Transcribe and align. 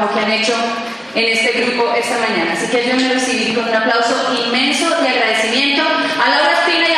trabajo 0.00 0.14
que 0.14 0.20
han 0.24 0.32
hecho 0.32 0.54
en 1.14 1.28
este 1.28 1.60
grupo 1.60 1.92
esta 1.94 2.18
mañana. 2.18 2.52
Así 2.52 2.68
que 2.68 2.88
yo 2.88 2.96
me 2.96 3.12
recibí 3.12 3.54
con 3.54 3.68
un 3.68 3.74
aplauso 3.74 4.14
inmenso 4.46 4.88
de 5.00 5.08
agradecimiento 5.08 5.82
a 5.82 6.28
Laura 6.28 6.52
Espina 6.52 6.89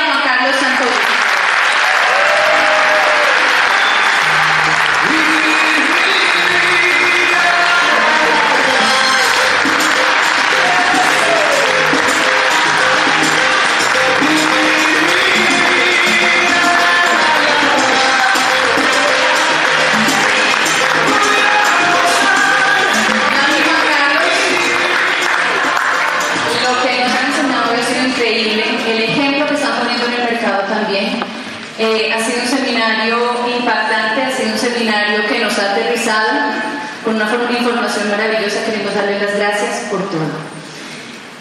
Queremos 38.92 39.22
las 39.22 39.36
gracias 39.38 39.88
por 39.90 40.00
todo. 40.10 40.28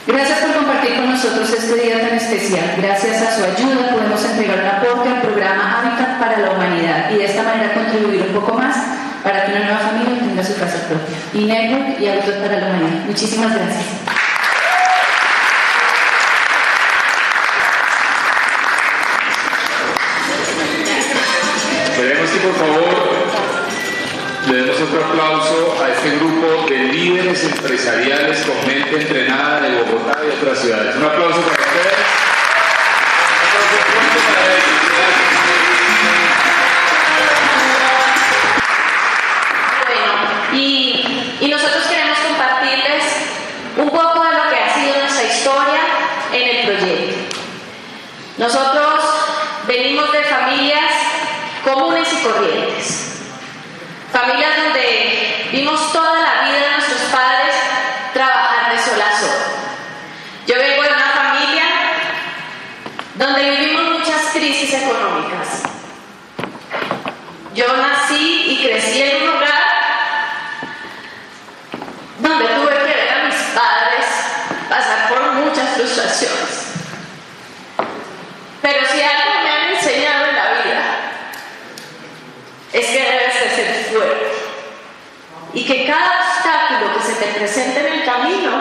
Gracias 0.07 0.39
por 0.39 0.55
compartir 0.55 0.95
con 0.95 1.11
nosotros 1.11 1.49
este 1.51 1.75
día 1.83 1.99
tan 1.99 2.15
especial. 2.15 2.75
Gracias 2.77 3.21
a 3.21 3.35
su 3.35 3.43
ayuda 3.43 3.91
podemos 3.91 4.23
entregar 4.23 4.59
un 4.59 4.67
aporte 4.67 5.09
al 5.09 5.21
programa 5.21 5.79
Hábitat 5.79 6.19
para 6.19 6.39
la 6.39 6.51
Humanidad 6.51 7.11
y 7.11 7.17
de 7.17 7.25
esta 7.25 7.43
manera 7.43 7.73
contribuir 7.73 8.21
un 8.21 8.33
poco 8.33 8.53
más 8.53 8.75
para 9.23 9.45
que 9.45 9.51
una 9.51 9.65
nueva 9.65 9.79
familia 9.79 10.19
tenga 10.19 10.43
su 10.43 10.55
casa 10.55 10.77
propia. 10.87 11.15
Y 11.33 11.45
Network 11.45 11.99
y 11.99 12.07
Hábitat 12.07 12.41
para 12.41 12.59
la 12.59 12.67
Humanidad. 12.67 13.05
Muchísimas 13.05 13.53
gracias. 13.53 14.00
Empresariales 27.61 28.43
con 28.43 28.65
mente 28.65 28.95
entrenada 28.95 29.61
de 29.61 29.83
Bogotá 29.83 30.19
y 30.25 30.35
otras 30.35 30.59
ciudades. 30.59 30.95
Un 30.95 31.03
aplauso 31.03 31.41
para 31.41 31.61
ustedes. 31.61 31.95
Bueno, 39.85 40.53
y, 40.53 41.37
y 41.39 41.47
nosotros 41.49 41.83
queremos 41.87 42.17
compartirles 42.17 43.03
un 43.77 43.89
poco 43.89 44.23
de 44.23 44.31
lo 44.31 44.49
que 44.49 44.55
ha 44.55 44.73
sido 44.73 44.97
nuestra 44.97 45.23
historia 45.23 45.81
en 46.33 46.57
el 46.57 46.65
proyecto. 46.65 47.37
Nosotros 48.37 49.03
venimos 49.67 50.11
de 50.11 50.23
familias 50.23 50.91
comunes 51.63 52.07
y 52.11 52.23
corrientes 52.23 53.11
Familias 54.11 54.51
donde 54.57 55.47
vimos 55.53 55.93
toda 55.93 56.19
la 56.19 56.41
vida 56.43 56.59
de 56.59 56.71
nuestros 56.71 57.01
padres 57.11 57.55
trabajar 58.13 58.71
de 58.71 58.77
sol 58.77 59.01
a 59.01 59.17
sol. 59.17 59.29
Yo 60.45 60.55
vengo 60.55 60.83
de 60.83 60.89
una 60.89 61.11
familia 61.11 61.63
donde 63.15 63.51
vivimos 63.51 63.99
muchas 63.99 64.33
crisis 64.33 64.73
económicas. 64.73 65.63
Yo 67.53 67.65
nací 67.77 68.45
y 68.49 68.67
crecí 68.67 69.01
en 69.01 69.21
un 69.21 69.27
lugar 69.27 69.63
donde 72.19 72.45
tuve 72.47 72.69
que 72.69 72.83
ver 72.83 73.09
a 73.09 73.25
mis 73.27 73.35
padres 73.35 74.05
pasar 74.69 75.07
por 75.07 75.31
muchas 75.33 75.69
frustraciones. 75.69 76.65
Pero 78.61 78.85
si 78.87 79.01
algo 79.01 79.41
me 79.41 79.49
han 79.49 79.73
enseñado 79.73 80.25
en 80.25 80.35
la 80.35 80.51
vida 80.51 80.81
es 82.73 82.85
que 82.87 83.11
y 85.53 85.65
que 85.65 85.85
cada 85.85 86.21
obstáculo 86.21 86.93
que 86.93 87.03
se 87.03 87.13
te 87.13 87.39
presente 87.39 87.79
en 87.79 87.93
el 87.99 88.05
camino 88.05 88.51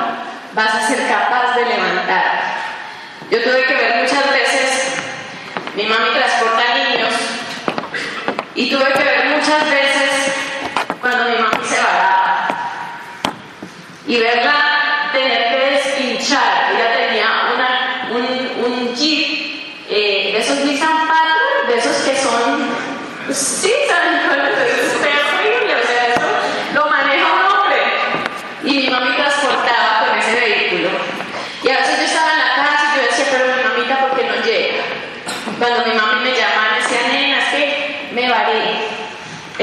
vas 0.53 0.75
a 0.75 0.89
ser 0.89 1.07
capaz 1.09 1.55
de 1.55 1.67
levantar. 1.67 2.59
Yo 3.31 3.41
tuve 3.45 3.65
que 3.65 3.75
ver 3.75 4.03
muchas 4.03 4.29
veces, 4.33 4.97
mi 5.77 5.85
mami 5.85 6.11
transporta 6.11 6.75
niños, 6.75 7.15
y 8.57 8.69
tuve 8.69 8.93
que 8.93 9.05
ver 9.05 9.27
muchas 9.27 9.71
veces 9.71 10.35
cuando 11.01 11.31
mi 11.31 11.37
mami 11.39 11.65
se 11.65 11.79
va 11.79 12.49
y 14.09 14.19
verla 14.19 15.11
tener 15.13 15.49
que 15.49 15.71
despinchar. 15.71 16.73
Ella 16.75 16.93
tenía 16.93 17.27
una, 17.55 18.09
un, 18.11 18.65
un 18.65 18.97
jeep 18.97 19.85
eh, 19.89 20.31
de 20.33 20.39
esos 20.39 20.59
Nissan 20.65 21.07
Patrol, 21.07 21.69
de 21.69 21.79
esos 21.79 21.97
que 21.99 22.17
son, 22.17 22.69
sí, 23.33 23.73
¿saben 23.87 24.23
cuál 24.27 24.41
es? 24.41 24.81
Cuando 35.61 35.85
mi 35.85 35.93
mamá 35.93 36.21
me 36.23 36.31
llamaba, 36.31 36.71
me 36.73 36.83
decía, 36.83 37.07
nena, 37.13 37.39
es 37.39 37.49
que 37.51 38.09
me 38.15 38.31
varé, 38.31 38.89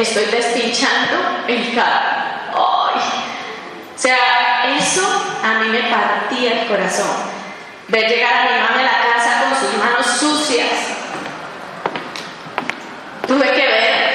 estoy 0.08 0.26
despinchando 0.26 1.44
el 1.48 1.76
carro. 1.76 2.18
O 2.54 4.00
sea, 4.00 4.76
eso 4.78 5.02
a 5.44 5.60
mí 5.60 5.70
me 5.70 5.82
partía 5.84 6.62
el 6.62 6.68
corazón. 6.68 7.08
Ver 7.88 8.10
llegar 8.10 8.34
a 8.34 8.44
mi 8.44 8.60
mamá 8.62 8.80
a 8.80 8.84
la 8.84 9.14
casa 9.14 9.44
con 9.44 9.60
sus 9.60 9.78
manos 9.78 10.06
sucias. 10.06 10.70
Tuve 13.26 13.52
que 13.52 13.68
ver 13.68 14.07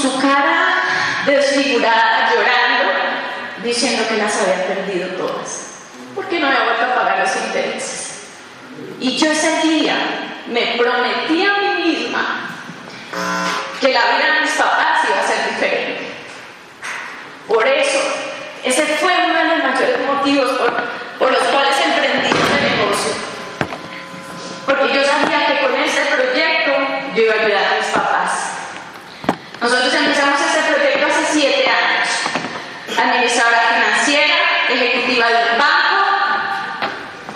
su 0.00 0.20
cara 0.20 0.82
desfigurada, 1.26 2.30
llorando, 2.30 2.92
diciendo 3.62 4.04
que 4.08 4.16
las 4.16 4.40
había 4.40 4.66
perdido 4.66 5.08
todas, 5.16 5.66
porque 6.14 6.38
no 6.38 6.46
había 6.46 6.64
vuelto 6.64 6.84
a 6.84 6.94
pagar 6.94 7.18
los 7.18 7.36
intereses. 7.36 8.08
Y 9.00 9.16
yo 9.16 9.30
ese 9.30 9.60
día 9.62 9.96
me 10.48 10.76
prometí 10.78 11.44
a 11.44 11.54
mí 11.56 11.84
misma 11.84 12.48
que 13.80 13.88
la 13.92 14.00
vida 14.00 14.34
de 14.34 14.40
mis 14.42 14.50
papás 14.50 15.04
iba 15.08 15.20
a 15.20 15.26
ser 15.26 15.50
diferente. 15.50 16.08
Por 17.46 17.66
eso, 17.66 17.98
ese 18.64 18.82
fue 18.82 19.12
uno 19.24 19.38
de 19.38 19.44
los 19.44 19.58
mayores 19.58 20.06
motivos 20.06 20.50
por, 21.18 21.32
los 21.32 21.42
cuales 21.48 21.74
emprendí 21.84 22.28
este 22.28 22.76
negocio. 22.76 23.12
Porque 24.66 24.94
yo 24.94 25.04
sabía 25.04 25.46
que 25.46 25.66
con 25.66 25.74
ese 25.76 26.02
proyecto 26.06 26.72
yo 27.14 27.22
iba 27.22 27.34
a 27.34 27.38
ayudar. 27.38 27.77
Nosotros 29.60 29.92
empezamos 29.92 30.40
este 30.40 30.72
proyecto 30.72 31.06
hace 31.06 31.32
siete 31.32 31.68
años. 31.68 32.08
Administradora 32.96 33.60
financiera, 33.74 34.34
ejecutiva 34.68 35.26
del 35.26 35.58
banco, 35.58 35.78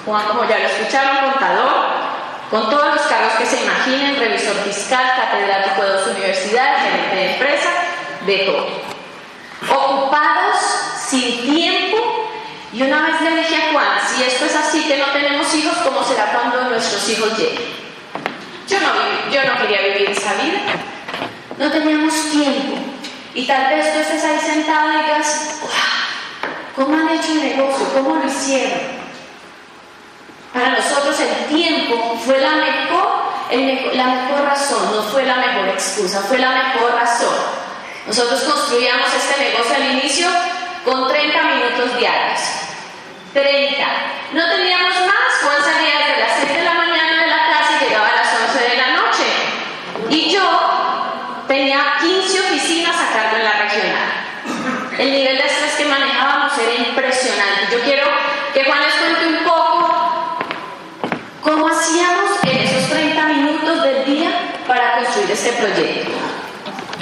Juan, 0.05 0.27
como 0.27 0.45
ya 0.49 0.59
lo 0.59 0.67
escucharon, 0.67 1.31
contador, 1.31 1.87
con 2.51 2.71
todos 2.71 2.95
los 2.95 3.03
cargos 3.07 3.35
que 3.35 3.47
se 3.47 3.63
imaginen, 3.63 4.19
revisor 4.19 4.57
fiscal, 4.65 5.05
catedrático 5.17 5.83
de 5.83 5.93
dos 5.93 6.07
universidades, 6.09 6.83
gerente 6.83 7.17
de 7.17 7.33
empresa, 7.33 7.71
de 8.27 8.39
todo. 8.39 8.69
Ocupados, 9.71 10.57
sin 11.09 11.55
tiempo, 11.55 11.97
y 12.73 12.83
una 12.83 13.03
vez 13.03 13.21
le 13.21 13.37
dije 13.37 13.57
a 13.57 13.73
Juan, 13.73 13.99
si 14.09 14.25
esto 14.25 14.45
es 14.47 14.57
así 14.57 14.83
que 14.85 14.97
no 14.97 15.07
tenemos 15.07 15.55
hijos, 15.55 15.77
¿cómo 15.85 16.03
será 16.03 16.33
cuando 16.33 16.63
nuestros 16.71 17.09
hijos 17.09 17.39
lleguen? 17.39 17.83
Yo 18.69 18.79
no, 18.81 19.31
yo 19.31 19.45
no 19.45 19.61
quería 19.61 19.83
vivir 19.83 20.11
esa 20.11 20.35
vida, 20.35 20.61
no 21.63 21.71
teníamos 21.71 22.31
tiempo. 22.31 22.77
Y 23.35 23.47
tal 23.47 23.73
vez 23.73 23.95
tú 23.95 24.01
estés 24.01 24.25
ahí 24.25 24.39
sentado 24.39 24.91
y 24.91 25.03
digas, 25.05 25.61
¿cómo 26.75 26.97
han 26.97 27.09
hecho 27.09 27.33
el 27.33 27.57
negocio? 27.57 27.87
¿Cómo 27.95 28.17
lo 28.17 28.27
hicieron? 28.27 28.81
Para 30.53 30.71
nosotros 30.71 31.19
el 31.21 31.47
tiempo 31.47 32.21
fue 32.25 32.39
la 32.41 32.51
mejor, 32.51 33.95
la 33.95 34.05
mejor 34.05 34.45
razón, 34.45 34.95
no 34.95 35.03
fue 35.05 35.25
la 35.25 35.37
mejor 35.37 35.69
excusa, 35.69 36.21
fue 36.23 36.39
la 36.39 36.51
mejor 36.51 36.95
razón. 36.95 37.35
Nosotros 38.09 38.43
construíamos 38.43 39.09
este 39.15 39.41
negocio 39.41 39.77
al 39.77 39.93
inicio 39.93 40.27
con 40.85 41.09
30 41.09 41.43
minutos 41.43 41.97
diarios. 41.97 42.41
30. 43.33 43.87
No 44.33 44.49
teníamos 44.49 44.95
más, 45.07 45.43
Juan 45.43 45.63
salía 45.63 45.92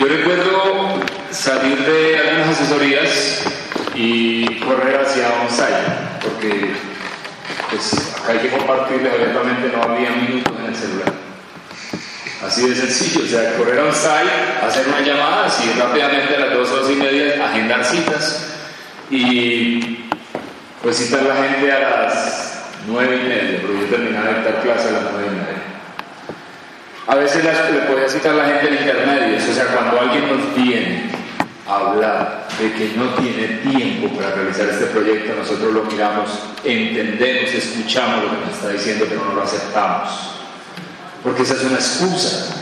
Yo 0.01 0.07
recuerdo 0.07 0.99
salir 1.31 1.77
de 1.85 2.19
algunas 2.19 2.59
asesorías 2.59 3.43
y 3.95 4.47
correr 4.61 4.99
hacia 4.99 5.29
site, 5.51 6.23
porque 6.23 6.71
pues, 7.69 8.17
acá 8.17 8.33
hay 8.33 8.39
que 8.39 8.49
compartirles, 8.49 9.13
obviamente 9.13 9.77
no 9.77 9.83
había 9.83 10.11
minutos 10.13 10.55
en 10.59 10.65
el 10.65 10.75
celular. 10.75 11.13
Así 12.43 12.67
de 12.67 12.77
sencillo, 12.77 13.27
o 13.27 13.29
sea, 13.29 13.55
correr 13.59 13.79
a 13.79 13.93
site, 13.93 14.67
hacer 14.67 14.89
una 14.89 15.01
llamada, 15.03 15.45
así 15.45 15.71
rápidamente 15.79 16.35
a 16.35 16.41
las 16.41 16.55
dos 16.55 16.71
horas 16.71 16.91
y 16.91 16.95
media, 16.95 17.47
agendar 17.51 17.85
citas 17.85 18.55
y 19.11 20.07
pues 20.83 20.97
citar 20.97 21.25
la 21.25 21.37
gente 21.45 21.71
a 21.73 21.79
las 21.79 22.63
nueve 22.87 23.21
y 23.23 23.29
media, 23.29 23.61
porque 23.61 23.81
yo 23.81 23.87
terminaba 23.97 24.29
de 24.29 24.45
dar 24.45 24.63
clase 24.63 24.89
a 24.89 24.93
las 24.93 25.03
nueve 25.13 25.27
y 25.27 25.37
media. 25.37 25.60
A 27.11 27.17
veces 27.17 27.43
le 27.43 27.81
podía 27.93 28.09
citar 28.09 28.37
la 28.37 28.45
gente 28.45 28.69
en 28.69 28.75
intermedios, 28.75 29.43
o 29.49 29.53
sea, 29.53 29.67
cuando 29.67 30.01
alguien 30.01 30.29
nos 30.29 30.55
viene 30.55 31.11
a 31.67 31.75
hablar 31.75 32.47
de 32.57 32.73
que 32.73 32.93
no 32.97 33.07
tiene 33.15 33.49
tiempo 33.69 34.17
para 34.17 34.31
realizar 34.31 34.69
este 34.69 34.87
proyecto, 34.87 35.35
nosotros 35.37 35.75
lo 35.75 35.83
miramos, 35.83 36.31
entendemos, 36.63 37.53
escuchamos 37.53 38.23
lo 38.23 38.31
que 38.31 38.47
nos 38.47 38.55
está 38.55 38.69
diciendo, 38.69 39.07
pero 39.09 39.25
no 39.25 39.35
lo 39.35 39.43
aceptamos. 39.43 40.09
Porque 41.25 41.43
esa 41.43 41.55
es 41.55 41.65
una 41.65 41.75
excusa. 41.75 42.55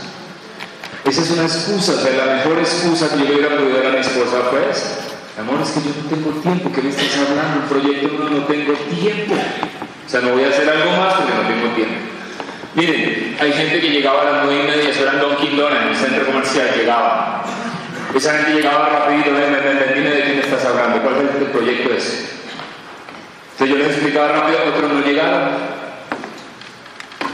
Esa 1.05 1.21
es 1.21 1.29
una 1.29 1.43
excusa, 1.43 1.91
o 1.91 1.97
sea, 1.97 2.25
la 2.25 2.33
mejor 2.37 2.57
excusa 2.57 3.07
que 3.09 3.27
yo 3.27 3.35
hubiera 3.35 3.55
podido 3.55 3.77
dar 3.77 3.85
a 3.85 3.89
mi 3.91 3.99
esposa 3.99 4.49
fue 4.49 4.67
esa. 4.71 5.41
Amor, 5.41 5.61
es 5.61 5.69
que 5.69 5.81
yo 5.81 5.91
no 5.95 6.09
tengo 6.09 6.41
tiempo, 6.41 6.71
¿qué 6.73 6.81
me 6.81 6.89
estás 6.89 7.19
hablando? 7.19 7.59
Un 7.61 7.69
proyecto 7.69 8.17
no, 8.17 8.29
no 8.31 8.45
tengo 8.45 8.73
tiempo. 8.73 9.35
O 9.35 10.09
sea, 10.09 10.21
no 10.21 10.31
voy 10.31 10.43
a 10.43 10.49
hacer 10.49 10.67
algo 10.67 10.89
más 10.97 11.13
porque 11.13 11.33
no 11.35 11.47
tengo 11.47 11.75
tiempo. 11.75 12.08
Miren, 12.79 13.35
hay 13.37 13.51
gente 13.51 13.81
que 13.81 13.89
llegaba 13.89 14.21
a 14.21 14.31
las 14.31 14.45
nueve 14.45 14.63
y 14.63 14.67
media, 14.67 14.89
eso 14.89 15.01
era 15.01 15.19
Don 15.19 15.35
Donuts, 15.35 15.81
en 15.81 15.87
el 15.89 15.95
centro 15.97 16.25
comercial, 16.27 16.69
llegaba. 16.77 17.43
Esa 18.15 18.37
gente 18.37 18.53
llegaba 18.53 18.87
rapidito, 18.87 19.31
ven, 19.33 19.51
ven, 19.51 19.79
ven, 19.79 19.93
dime 19.95 20.09
de 20.11 20.23
quién 20.23 20.39
estás 20.39 20.63
hablando, 20.63 21.01
cuál 21.01 21.15
es 21.15 21.41
el 21.41 21.47
proyecto 21.47 21.93
ese. 21.93 22.29
Entonces 23.51 23.69
yo 23.69 23.75
les 23.75 23.87
explicaba 23.87 24.29
rápido, 24.29 24.59
otros 24.73 24.93
no 24.93 25.01
llegaron. 25.01 25.49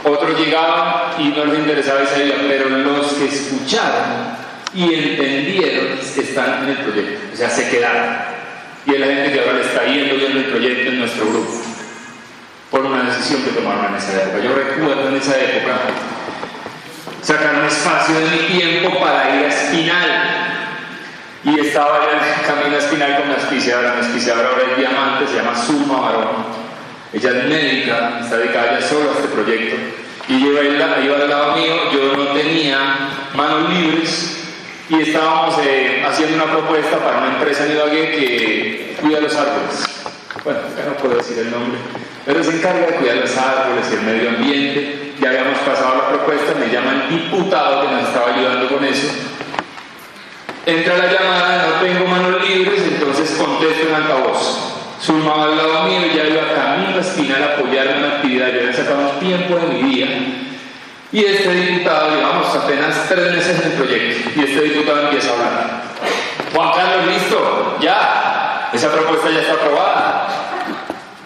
Otros 0.02 0.36
llegaban 0.36 1.20
y 1.20 1.28
no 1.28 1.44
les 1.44 1.58
interesaba 1.60 2.02
esa 2.02 2.18
idea, 2.18 2.38
pero 2.48 2.68
los 2.68 3.12
que 3.12 3.26
escucharon 3.26 4.34
y 4.74 4.94
entendieron 4.94 5.98
están 6.00 6.64
en 6.64 6.70
el 6.70 6.76
proyecto, 6.78 7.20
o 7.32 7.36
sea, 7.36 7.50
se 7.50 7.70
quedaron. 7.70 8.16
Y 8.84 8.94
es 8.94 8.98
la 9.00 9.06
gente 9.06 9.32
que 9.32 9.40
ahora 9.40 9.52
le 9.52 9.60
está 9.60 9.84
yendo 9.84 10.16
bien 10.16 10.36
el 10.38 10.44
proyecto 10.46 10.90
en 10.90 10.98
nuestro 10.98 11.24
grupo 11.24 11.65
por 12.76 12.84
una 12.84 13.04
decisión 13.04 13.42
que 13.42 13.50
tomaron 13.52 13.86
en 13.86 13.94
esa 13.94 14.22
época. 14.22 14.38
Yo 14.44 14.54
recuerdo 14.54 15.08
en 15.08 15.16
esa 15.16 15.34
época 15.40 15.78
sacar 17.22 17.54
un 17.54 17.64
espacio 17.64 18.14
de 18.14 18.26
mi 18.26 18.58
tiempo 18.58 19.00
para 19.00 19.34
ir 19.34 19.44
a 19.46 19.48
Espinal. 19.48 20.32
Y 21.42 21.60
estaba 21.60 22.00
en 22.04 22.18
el 22.18 22.46
camino 22.46 22.76
a 22.76 22.78
Espinal 22.78 23.16
con 23.16 23.26
una 23.28 23.36
auspiciadora. 23.36 23.94
Mi 23.94 24.00
auspiciadora 24.04 24.48
ahora 24.50 24.62
es 24.70 24.76
diamante, 24.76 25.26
se 25.26 25.36
llama 25.36 25.56
Suma 25.56 26.00
Barón. 26.00 26.66
Ella 27.14 27.30
es 27.30 27.44
médica, 27.44 28.18
está 28.20 28.36
dedicada 28.36 28.78
ya 28.78 28.86
solo 28.86 29.10
a 29.10 29.12
este 29.14 29.28
proyecto. 29.28 29.76
Y 30.28 30.40
yo 30.40 30.62
iba, 30.62 30.98
iba 31.02 31.16
al 31.16 31.30
lado 31.30 31.56
mío, 31.56 31.74
yo 31.92 32.14
no 32.14 32.32
tenía 32.32 32.78
manos 33.34 33.70
libres 33.72 34.44
y 34.90 35.00
estábamos 35.00 35.56
eh, 35.64 36.04
haciendo 36.06 36.34
una 36.34 36.52
propuesta 36.52 36.98
para 36.98 37.18
una 37.18 37.36
empresa 37.36 37.64
en 37.64 37.72
Ibagué 37.72 38.10
que 38.10 38.96
cuida 39.00 39.20
los 39.20 39.34
árboles. 39.34 39.95
Bueno, 40.46 40.60
ya 40.78 40.84
no 40.84 40.96
puedo 40.96 41.16
decir 41.16 41.40
el 41.40 41.50
nombre 41.50 41.76
pero 42.24 42.42
se 42.42 42.56
encarga 42.56 42.86
de 42.86 42.94
cuidar 42.94 43.16
los 43.18 43.36
árboles 43.36 43.86
y 43.88 43.94
el 43.94 44.02
medio 44.02 44.28
ambiente. 44.30 45.12
Ya 45.20 45.28
habíamos 45.28 45.60
pasado 45.60 45.94
la 45.96 46.08
propuesta, 46.08 46.54
me 46.58 46.68
llama 46.72 47.04
el 47.04 47.08
diputado 47.08 47.82
que 47.82 47.94
nos 47.94 48.02
estaba 48.02 48.34
ayudando 48.34 48.68
con 48.68 48.84
eso. 48.84 49.06
Entra 50.66 50.98
la 50.98 51.12
llamada, 51.12 51.68
no 51.68 51.86
tengo 51.86 52.06
manos 52.08 52.44
libres, 52.44 52.82
entonces 52.82 53.30
contesto 53.30 53.88
en 53.88 53.94
altavoz. 53.94 54.72
Sumaba 55.00 55.44
al 55.44 55.56
lado 55.56 55.84
mío 55.84 56.00
ya 56.12 56.26
iba 56.26 56.52
camino 56.52 56.96
a 56.96 57.00
Espinal 57.00 57.42
a 57.44 57.46
apoyar 57.54 57.94
una 57.96 58.16
actividad. 58.16 58.48
Yo 58.48 58.60
había 58.60 58.72
sacado 58.72 59.10
tiempo 59.20 59.54
de 59.54 59.66
mi 59.68 59.82
día. 59.94 60.08
Y 61.12 61.24
este 61.24 61.52
diputado, 61.54 62.16
llevamos 62.16 62.52
apenas 62.56 63.08
tres 63.08 63.32
meses 63.32 63.60
en 63.60 63.70
el 63.70 63.78
proyecto, 63.78 64.30
y 64.34 64.42
este 64.42 64.62
diputado 64.62 65.02
empieza 65.04 65.30
a 65.30 65.32
hablar. 65.34 65.82
Juan 66.52 66.72
Carlos, 66.74 67.06
listo, 67.06 67.78
ya, 67.80 68.35
esa 68.76 68.92
propuesta 68.92 69.30
ya 69.30 69.40
está 69.40 69.54
aprobada 69.54 70.46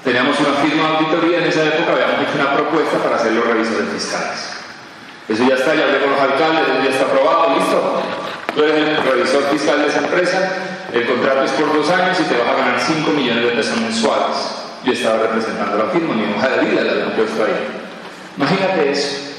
Teníamos 0.05 0.41
una 0.41 0.55
firma 0.65 0.89
de 0.89 0.97
auditoría 0.97 1.39
en 1.39 1.45
esa 1.45 1.63
época, 1.63 1.93
habíamos 1.93 2.23
hecho 2.23 2.41
una 2.41 2.55
propuesta 2.55 2.97
para 2.99 3.17
hacer 3.17 3.33
los 3.33 3.45
revisores 3.45 3.87
fiscales. 3.93 4.57
Eso 5.29 5.45
ya 5.47 5.57
está, 5.57 5.75
ya 5.75 5.85
hablé 5.85 6.01
con 6.01 6.13
los 6.13 6.21
alcaldes, 6.21 6.63
eso 6.69 6.83
ya 6.83 6.91
está 6.91 7.05
aprobado, 7.05 7.55
listo. 7.55 8.03
Tú 8.55 8.65
eres 8.65 8.89
el 8.89 8.97
revisor 8.97 9.43
fiscal 9.53 9.83
de 9.83 9.89
esa 9.89 9.99
empresa, 9.99 10.53
el 10.93 11.07
contrato 11.07 11.45
es 11.45 11.53
por 11.53 11.73
dos 11.75 11.91
años 11.91 12.19
y 12.19 12.25
te 12.25 12.37
vas 12.39 12.49
a 12.49 12.57
ganar 12.57 12.81
5 12.81 13.11
millones 13.11 13.45
de 13.45 13.51
pesos 13.51 13.77
mensuales. 13.77 14.37
Yo 14.83 14.93
estaba 14.93 15.19
representando 15.19 15.77
la 15.77 15.91
firma, 15.91 16.15
mi 16.15 16.33
hoja 16.33 16.49
de 16.49 16.65
vida 16.65 16.81
la 16.81 16.93
había 16.93 17.17
puesto 17.17 17.45
ahí. 17.45 17.69
Imagínate 18.39 18.91
eso. 18.91 19.30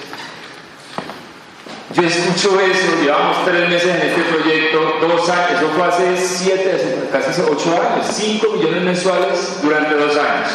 Yo 1.94 2.04
escucho 2.04 2.58
eso, 2.62 3.02
llevamos 3.02 3.44
tres 3.44 3.68
meses 3.68 3.90
en 3.90 4.10
este 4.10 4.22
proyecto, 4.22 4.98
dos 5.02 5.30
años, 5.30 5.62
eso 5.62 5.70
fue 5.76 5.86
hace 5.86 6.18
siete, 6.26 7.10
casi 7.12 7.42
ocho 7.42 7.72
años, 7.72 8.08
cinco 8.14 8.48
millones 8.54 8.82
mensuales 8.82 9.60
durante 9.62 9.96
dos 9.96 10.16
años. 10.16 10.50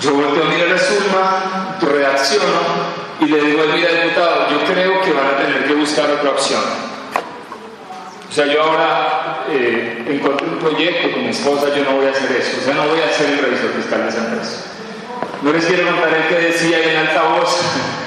Yo 0.00 0.14
volteo 0.14 0.42
a 0.42 0.48
mirar 0.48 0.72
a 0.74 0.78
Zulma, 0.78 1.76
reacciono 1.80 3.06
y 3.20 3.26
le 3.26 3.40
digo 3.42 3.62
al 3.62 3.74
mira 3.74 3.92
diputado, 3.92 4.50
yo 4.50 4.64
creo 4.64 5.00
que 5.02 5.12
van 5.12 5.26
a 5.26 5.36
tener 5.36 5.64
que 5.66 5.74
buscar 5.74 6.10
otra 6.10 6.30
opción. 6.30 6.62
O 8.28 8.32
sea, 8.32 8.46
yo 8.46 8.64
ahora 8.64 9.44
eh, 9.48 10.04
encontré 10.08 10.48
un 10.48 10.58
proyecto 10.58 11.12
con 11.12 11.22
mi 11.22 11.28
esposa, 11.30 11.68
yo 11.74 11.84
no 11.84 11.92
voy 11.98 12.06
a 12.06 12.10
hacer 12.10 12.32
eso, 12.32 12.58
o 12.60 12.64
sea, 12.64 12.74
no 12.74 12.88
voy 12.88 13.00
a 13.00 13.12
ser 13.12 13.30
el 13.30 13.38
revisor 13.38 13.70
fiscal 13.70 14.02
de 14.02 14.08
esa 14.08 14.18
empresa. 14.18 14.64
No 15.42 15.52
les 15.52 15.64
quiero 15.64 15.86
contar 15.90 16.12
el 16.12 16.26
que 16.26 16.46
decía 16.48 16.82
en 16.82 16.96
altavoz 16.96 17.60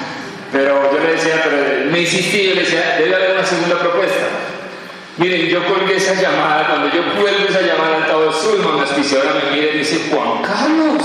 pero 0.52 0.92
yo 0.92 0.98
le 0.98 1.12
decía, 1.12 1.42
pero 1.44 1.90
me 1.90 2.00
insistí, 2.00 2.48
yo 2.48 2.54
le 2.54 2.62
decía, 2.62 2.96
debe 2.98 3.14
haber 3.14 3.32
una 3.32 3.44
segunda 3.44 3.78
propuesta. 3.78 4.26
Miren, 5.16 5.48
yo 5.48 5.64
colgué 5.66 5.96
esa 5.96 6.14
llamada, 6.14 6.66
cuando 6.66 6.88
yo 6.94 7.02
cuelgo 7.14 7.48
esa 7.48 7.60
llamada 7.60 7.96
al 7.96 8.02
altavoz 8.02 8.42
Zulma, 8.42 8.76
la 8.76 8.82
auspiciadora 8.82 9.34
me 9.34 9.56
mira 9.56 9.68
y 9.68 9.72
me 9.72 9.78
dice, 9.78 10.00
Juan 10.10 10.42
Carlos. 10.42 11.02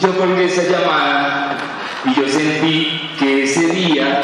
Yo 0.00 0.18
colgué 0.18 0.46
esa 0.46 0.62
llamada 0.64 1.56
y 2.04 2.14
yo 2.20 2.28
sentí 2.28 3.10
que 3.18 3.44
ese 3.44 3.66
día, 3.68 4.22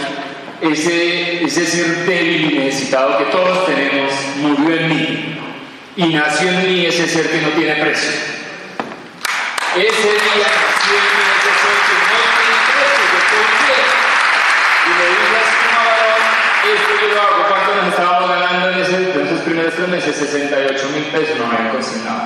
ese, 0.61 1.45
ese 1.45 1.67
ser 1.67 2.07
débil 2.07 2.53
y 2.53 2.59
necesitado 2.59 3.19
que 3.19 3.25
todos 3.27 3.67
tenemos, 3.67 4.13
murió 4.37 4.77
en 4.77 4.89
mí. 4.89 5.39
Y 5.97 6.07
nació 6.07 6.51
en 6.51 6.67
mí 6.67 6.87
ese 6.87 7.07
ser 7.07 7.31
que 7.31 7.41
no 7.41 7.49
tiene 7.51 7.77
precio. 7.77 8.40
Ese 9.81 10.13
día 10.13 10.45
nació 10.45 10.93
mí 10.93 11.25
ese 11.41 11.53
ser 11.57 11.79
que 11.89 11.95
no 12.05 12.21
yo 13.09 13.21
confié. 13.33 13.81
Y 14.85 14.93
le 14.93 15.07
dije 15.09 15.37
a 15.37 15.45
su 15.49 15.61
esto 16.69 16.93
yo 17.01 17.15
lo 17.15 17.23
hago, 17.23 17.49
¿cuánto 17.49 17.75
nos 17.77 17.89
estábamos 17.89 18.29
ganando 18.29 18.69
en, 18.69 18.79
ese, 18.81 18.97
en 19.11 19.27
esos 19.27 19.41
primeros 19.41 19.73
tres 19.73 19.89
meses? 19.89 20.17
68 20.17 20.89
mil 20.95 21.05
pesos, 21.05 21.39
no 21.39 21.47
me 21.47 21.57
habían 21.57 21.73
consignado 21.73 22.21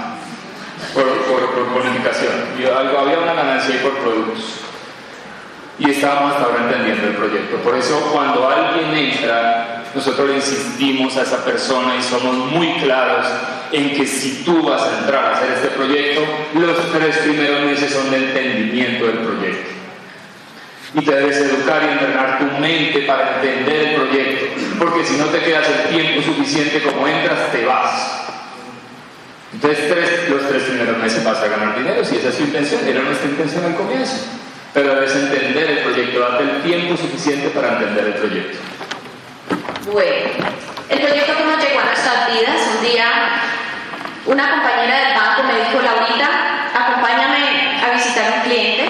por, 0.95 1.05
por, 1.05 1.55
por 1.55 1.71
bonificación. 1.71 2.33
Y 2.59 2.65
algo, 2.65 2.99
había 2.99 3.21
una 3.21 3.35
ganancia 3.35 3.73
ahí 3.73 3.81
por 3.81 3.99
productos. 3.99 4.59
Y 5.79 5.91
estábamos 5.91 6.33
hasta 6.33 6.47
ahora 6.47 6.65
entendiendo 6.65 7.07
el 7.07 7.15
proyecto. 7.15 7.59
Por 7.59 7.77
eso 7.77 8.01
cuando 8.13 8.49
alguien 8.49 8.97
entra, 8.97 9.84
nosotros 9.95 10.31
insistimos 10.35 11.17
a 11.17 11.23
esa 11.23 11.45
persona 11.45 11.97
y 11.97 12.03
somos 12.03 12.35
muy 12.53 12.73
claros 12.75 13.27
en 13.73 13.95
que 13.95 14.07
si 14.07 14.45
tú 14.45 14.63
vas 14.63 14.83
a 14.83 14.99
entrar 14.99 15.25
a 15.25 15.37
hacer 15.37 15.53
este 15.53 15.69
proyecto, 15.69 16.23
los 16.55 16.93
tres 16.93 17.19
primeros 17.19 17.65
meses 17.65 17.93
son 17.93 18.11
de 18.11 18.17
entendimiento 18.19 19.07
del 19.07 19.19
proyecto. 19.19 19.71
Y 20.95 21.05
te 21.05 21.13
debes 21.13 21.37
educar 21.39 21.83
y 21.83 21.93
entrenar 21.93 22.39
tu 22.39 22.45
mente 22.61 23.01
para 23.01 23.37
entender 23.37 23.89
el 23.89 23.95
proyecto, 23.97 24.47
porque 24.79 25.05
si 25.05 25.17
no 25.17 25.25
te 25.27 25.41
quedas 25.41 25.67
el 25.69 25.97
tiempo 25.97 26.23
suficiente 26.23 26.83
como 26.83 27.07
entras, 27.09 27.51
te 27.51 27.65
vas. 27.65 28.21
Entonces 29.53 30.29
los 30.29 30.49
tres 30.49 30.63
primeros 30.65 30.99
meses 30.99 31.25
vas 31.25 31.39
a 31.39 31.49
ganar 31.49 31.77
dinero, 31.79 32.05
si 32.05 32.17
esa 32.17 32.29
es 32.29 32.37
tu 32.37 32.45
intención, 32.45 32.87
era 32.87 33.03
nuestra 33.03 33.29
intención 33.29 33.65
al 33.65 33.75
comienzo. 33.77 34.15
Pero 34.73 34.95
debes 34.95 35.15
entender 35.15 35.71
el 35.71 35.79
proyecto, 35.79 36.19
date 36.19 36.45
el 36.45 36.63
tiempo 36.63 36.97
suficiente 36.97 37.49
para 37.51 37.75
entender 37.75 38.07
el 38.07 38.15
proyecto. 38.15 38.59
Bueno, 39.93 40.31
el 40.89 40.99
proyecto 40.99 41.35
cómo 41.35 41.59
llegó 41.59 41.79
a 41.79 41.85
nuestra 41.85 42.25
nuestras 42.25 42.33
vidas. 42.33 42.61
Un 42.75 42.83
día 42.83 43.07
una 44.25 44.51
compañera 44.51 44.99
del 44.99 45.15
banco 45.15 45.43
me 45.43 45.61
dijo, 45.61 45.83
Laurita, 45.83 46.29
acompáñame 46.73 47.85
a 47.85 47.93
visitar 47.93 48.33
un 48.33 48.41
cliente. 48.49 48.89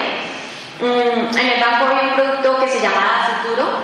Mm, 0.78 1.36
en 1.36 1.46
el 1.50 1.60
banco 1.60 1.86
había 1.86 2.10
un 2.10 2.14
producto 2.14 2.60
que 2.60 2.68
se 2.68 2.80
llamaba 2.80 3.42
Futuro. 3.42 3.82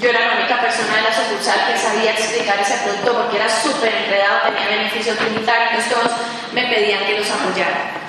Yo 0.00 0.08
era 0.08 0.20
la 0.20 0.36
única 0.40 0.60
persona 0.62 0.96
de 0.96 1.02
la 1.02 1.12
sucursal 1.12 1.60
que 1.68 1.78
sabía 1.78 2.12
explicar 2.12 2.58
ese 2.58 2.78
producto 2.84 3.12
porque 3.20 3.36
era 3.36 3.48
súper 3.48 3.92
enredado, 3.92 4.48
tenía 4.48 4.78
beneficios 4.78 5.18
tributarios, 5.18 5.84
todos 5.90 6.10
me 6.52 6.62
pedían 6.62 7.04
que 7.04 7.18
los 7.18 7.30
apoyara. 7.30 8.00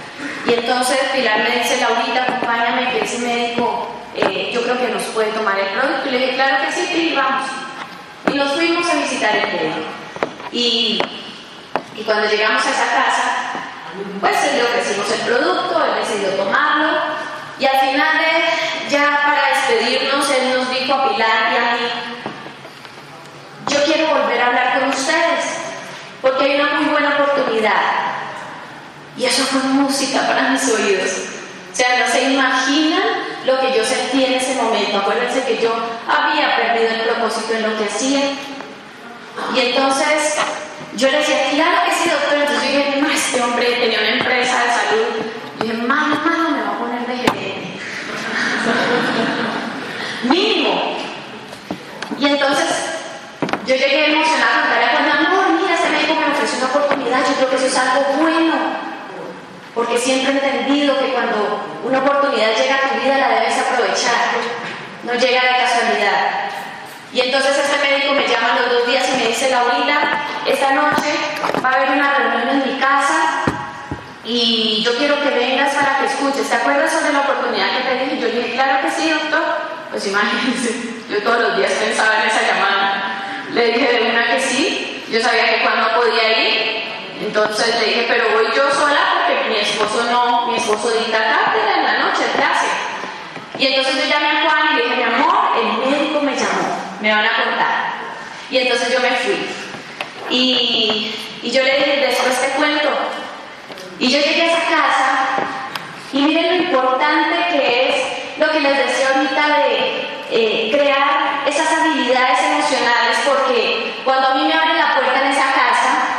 Y 0.47 0.53
entonces 0.53 0.97
Pilar 1.13 1.39
me 1.39 1.59
dice, 1.59 1.81
Laurita, 1.81 2.23
acompáñame, 2.23 2.91
que 2.91 3.03
ese 3.03 3.19
médico 3.19 3.89
eh, 4.15 4.51
yo 4.53 4.63
creo 4.63 4.79
que 4.79 4.87
nos 4.87 5.03
puede 5.11 5.31
tomar 5.33 5.59
el 5.59 5.67
producto. 5.67 6.07
Y 6.07 6.11
le 6.11 6.17
dije, 6.19 6.35
claro 6.35 6.65
que 6.65 6.71
sí, 6.71 6.89
Pili, 6.93 7.15
vamos. 7.15 7.64
Y 8.35 8.37
nos 8.37 8.51
fuimos 8.51 8.85
a 8.89 8.95
visitar 8.95 9.33
el 9.33 9.47
médico. 9.47 9.79
Y, 10.51 10.99
y 11.95 12.03
cuando 12.03 12.27
llegamos 12.27 12.65
a 12.65 12.69
esa 12.69 12.83
casa, 12.83 13.23
pues 14.19 14.35
le 14.53 14.61
ofrecimos 14.61 15.09
el 15.09 15.19
producto, 15.21 15.85
él 15.85 15.91
decidió 16.03 16.31
tomarlo. 16.31 16.99
Y 17.57 17.65
al 17.65 17.79
final 17.79 18.17
ya 18.89 19.21
para 19.23 19.55
despedirnos, 19.55 20.29
él 20.31 20.53
nos 20.53 20.69
dijo 20.69 20.93
a 20.95 21.07
Pilar 21.07 21.53
y 21.53 21.55
a 21.55 21.75
mí, 21.75 21.89
yo 23.71 23.85
quiero 23.85 24.19
volver 24.19 24.41
a 24.41 24.47
hablar 24.47 24.79
con 24.81 24.89
ustedes, 24.89 25.45
porque 26.21 26.43
hay 26.43 26.59
una 26.59 26.73
muy 26.73 26.89
buena 26.89 27.15
oportunidad. 27.15 27.71
Y 29.15 29.23
eso 29.23 29.45
fue 29.45 29.61
música 29.61 30.27
para 30.27 30.49
mis 30.49 30.69
oídos. 30.73 31.34
O 31.75 31.77
sea, 31.77 31.99
no 31.99 32.07
se 32.09 32.31
imaginan 32.31 33.03
lo 33.45 33.59
que 33.59 33.75
yo 33.75 33.83
sentí 33.83 34.23
en 34.23 34.35
ese 34.35 34.55
momento. 34.55 34.97
Acuérdense 34.97 35.43
que 35.43 35.61
yo 35.61 35.73
había 36.07 36.55
perdido 36.55 36.87
el 36.87 37.01
propósito 37.01 37.53
en 37.53 37.63
lo 37.63 37.77
que 37.77 37.83
hacía. 37.83 38.21
Y 39.53 39.59
entonces 39.59 40.37
yo 40.95 41.11
le 41.11 41.17
decía, 41.17 41.49
claro 41.51 41.79
que 41.85 41.91
sí, 41.91 42.09
doctor. 42.09 42.39
Entonces 42.39 42.71
yo 42.71 42.77
dije, 42.77 43.01
no, 43.01 43.09
este 43.09 43.41
hombre 43.41 43.65
tenía 43.73 43.99
una 43.99 44.09
empresa 44.09 44.55
de 44.63 44.69
salud. 44.69 45.25
Yo 45.59 45.65
dije, 45.65 45.77
mano, 45.85 46.15
mano, 46.23 46.51
me 46.51 46.61
va 46.61 46.69
a 46.69 46.79
poner 46.79 47.05
de 47.07 47.17
gerente. 47.17 47.79
Mínimo. 50.23 50.95
Y 52.17 52.25
entonces 52.25 52.67
yo 53.67 53.75
llegué 53.75 54.13
emocionada 54.13 54.59
a 54.59 54.61
contarle 54.61 55.11
a 55.11 55.27
amor, 55.27 55.59
mira, 55.59 55.75
ese 55.75 55.89
médico 55.89 56.15
me 56.15 56.31
ofreció 56.31 56.59
una 56.59 56.67
oportunidad, 56.67 57.19
yo 57.27 57.35
creo 57.35 57.49
que 57.49 57.55
eso 57.57 57.65
es 57.65 57.77
algo 57.77 58.01
bueno 58.21 58.85
porque 59.75 59.97
siempre 59.97 60.31
he 60.31 60.37
entendido 60.37 60.97
que 60.97 61.04
una 61.85 61.99
oportunidad 61.99 62.57
llega 62.57 62.75
a 62.75 62.89
tu 62.89 62.95
vida 62.99 63.17
la 63.17 63.29
debes 63.39 63.57
aprovechar, 63.59 64.33
no 65.03 65.13
llega 65.13 65.41
de 65.41 65.57
casualidad. 65.63 66.49
Y 67.13 67.21
entonces 67.21 67.55
este 67.57 67.77
médico 67.87 68.13
me 68.13 68.27
llama 68.27 68.57
los 68.59 68.71
dos 68.71 68.87
días 68.87 69.05
y 69.07 69.21
me 69.21 69.27
dice, 69.27 69.51
Laurita, 69.51 70.25
esta 70.47 70.71
noche 70.71 71.13
va 71.63 71.69
a 71.69 71.73
haber 71.73 71.91
una 71.91 72.13
reunión 72.15 72.49
en 72.49 72.73
mi 72.73 72.79
casa 72.79 73.43
y 74.23 74.81
yo 74.83 74.97
quiero 74.97 75.21
que 75.21 75.29
vengas 75.29 75.75
para 75.75 75.99
que 75.99 76.05
escuches. 76.07 76.49
¿Te 76.49 76.55
acuerdas 76.55 76.91
sobre 76.91 77.13
la 77.13 77.19
oportunidad 77.19 77.67
que 77.77 77.83
te 77.83 78.03
dije? 78.03 78.19
Yo 78.19 78.27
le 78.29 78.41
dije, 78.41 78.53
claro 78.53 78.81
que 78.81 78.91
sí, 78.91 79.11
doctor. 79.11 79.43
Pues 79.91 80.07
imagínense, 80.07 80.73
yo 81.09 81.21
todos 81.21 81.39
los 81.39 81.57
días 81.57 81.71
pensaba 81.71 82.23
en 82.23 82.29
esa 82.29 82.41
llamada. 82.41 83.21
Le 83.53 83.67
dije 83.67 83.93
de 83.93 84.09
una 84.09 84.25
que 84.25 84.39
sí, 84.41 85.05
yo 85.11 85.21
sabía 85.21 85.45
que 85.45 85.61
cuando 85.61 86.01
podía 86.01 86.39
ir, 86.39 86.94
entonces 87.27 87.79
le 87.79 87.85
dije, 87.85 88.05
pero 88.07 88.25
voy 88.33 88.45
yo 88.55 88.71
sola 88.71 89.25
porque 89.27 89.49
mi 89.49 89.59
esposo 89.59 90.03
no, 90.11 90.47
mi 90.47 90.57
esposo 90.57 90.91
dicta 90.91 91.17
cátedra 91.17 91.77
en 91.77 91.83
la 91.83 91.97
noche, 92.05 92.23
clase. 92.35 92.67
Y 93.57 93.67
entonces 93.67 93.95
yo 93.95 94.09
llamé 94.09 94.27
a 94.27 94.41
Juan 94.41 94.73
y 94.73 94.75
le 94.75 94.83
dije, 94.83 94.95
mi 94.95 95.03
amor, 95.03 95.35
el 95.57 95.89
médico 95.89 96.21
me 96.21 96.35
llamó, 96.35 96.77
me 97.01 97.11
van 97.11 97.25
a 97.25 97.43
contar. 97.43 97.93
Y 98.49 98.57
entonces 98.57 98.93
yo 98.93 98.99
me 98.99 99.11
fui. 99.11 99.47
Y, 100.29 101.15
y 101.41 101.51
yo 101.51 101.63
le 101.63 101.77
dije, 101.77 102.05
después 102.07 102.41
te 102.41 102.49
cuento. 102.57 102.89
Y 103.99 104.09
yo 104.09 104.19
llegué 104.19 104.41
a 104.41 104.45
esa 104.45 104.61
casa 104.69 105.25
y 106.11 106.19
miren 106.21 106.47
lo 106.47 106.63
importante 106.63 107.35
que 107.51 107.89
es 107.89 107.95
lo 108.37 108.51
que 108.51 108.59
les 108.59 108.77
decía 108.77 109.07
ahorita 109.15 109.47
de 109.57 110.15
eh, 110.31 110.71
crear 110.71 111.43
esas 111.45 111.71
habilidades 111.71 112.39
emocionales, 112.41 113.17
porque 113.25 113.95
cuando 114.03 114.27
a 114.27 114.35
mí 114.35 114.47
me 114.47 114.53
abren 114.53 114.77
la 114.77 114.95
puerta 114.95 115.21
en 115.21 115.31
esa 115.31 115.53
casa, 115.53 116.15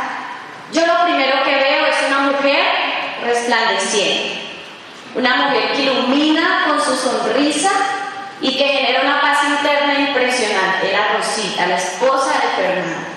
yo 0.71 0.85
lo 0.85 1.03
primero 1.03 1.43
que 1.43 1.55
veo 1.55 1.85
es 1.85 1.95
una 2.07 2.19
mujer 2.31 2.63
resplandeciente, 3.23 4.41
una 5.17 5.35
mujer 5.35 5.73
que 5.73 5.81
ilumina 5.81 6.65
con 6.67 6.79
su 6.79 6.95
sonrisa 6.95 7.71
y 8.39 8.55
que 8.55 8.65
genera 8.65 9.01
una 9.01 9.19
paz 9.19 9.39
interna 9.49 9.99
impresionante. 9.99 10.91
Era 10.91 11.17
Rosita, 11.17 11.65
la 11.65 11.75
esposa 11.75 12.33
de 12.33 12.63
Fernando. 12.63 13.07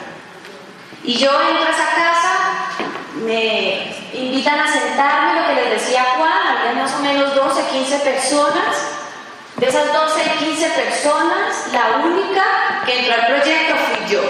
Y 1.04 1.14
yo 1.19 1.30
entro 1.42 1.66
a 1.66 1.71
esa 1.71 1.95
casa, 1.95 2.33
me 3.16 3.95
invitan 4.14 4.61
a 4.61 4.73
sentarme, 4.73 5.40
lo 5.40 5.47
que 5.49 5.54
les 5.57 5.71
decía 5.83 6.07
Juan, 6.16 6.57
había 6.57 6.83
más 6.83 6.95
o 6.95 7.00
menos 7.00 7.35
12, 7.35 7.66
15 7.71 7.99
personas. 7.99 8.76
De 9.57 9.69
esas 9.69 9.92
12, 9.92 10.23
15 10.38 10.71
personas, 10.71 11.66
la 11.71 12.02
única 12.02 12.42
que 12.87 13.00
entró 13.00 13.12
al 13.12 13.26
proyecto 13.26 13.75
fui 13.76 14.14
yo. 14.14 14.23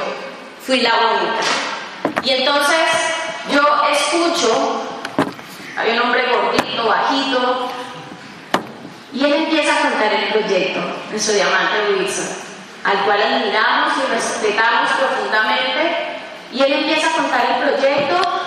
Fui 0.67 0.81
la 0.81 0.93
única. 0.93 2.25
Y 2.25 2.31
entonces 2.31 2.81
yo 3.53 3.63
escucho, 3.93 4.83
hay 5.81 5.93
un 5.93 6.01
hombre 6.01 6.27
gordito, 6.31 6.87
bajito, 6.87 7.71
y 9.13 9.25
él 9.25 9.33
empieza 9.33 9.77
a 9.77 9.91
contar 9.91 10.13
el 10.13 10.29
proyecto 10.29 10.81
en 11.13 11.21
su 11.21 11.33
diamante 11.33 11.75
Wilson, 11.89 12.29
al 12.85 12.99
cual 13.05 13.23
admiramos 13.23 13.93
y 13.97 14.13
respetamos 14.13 14.91
profundamente, 14.93 16.21
y 16.53 16.63
él 16.63 16.73
empieza 16.73 17.09
a 17.09 17.13
contar 17.13 17.47
el 17.51 17.69
proyecto 17.69 18.41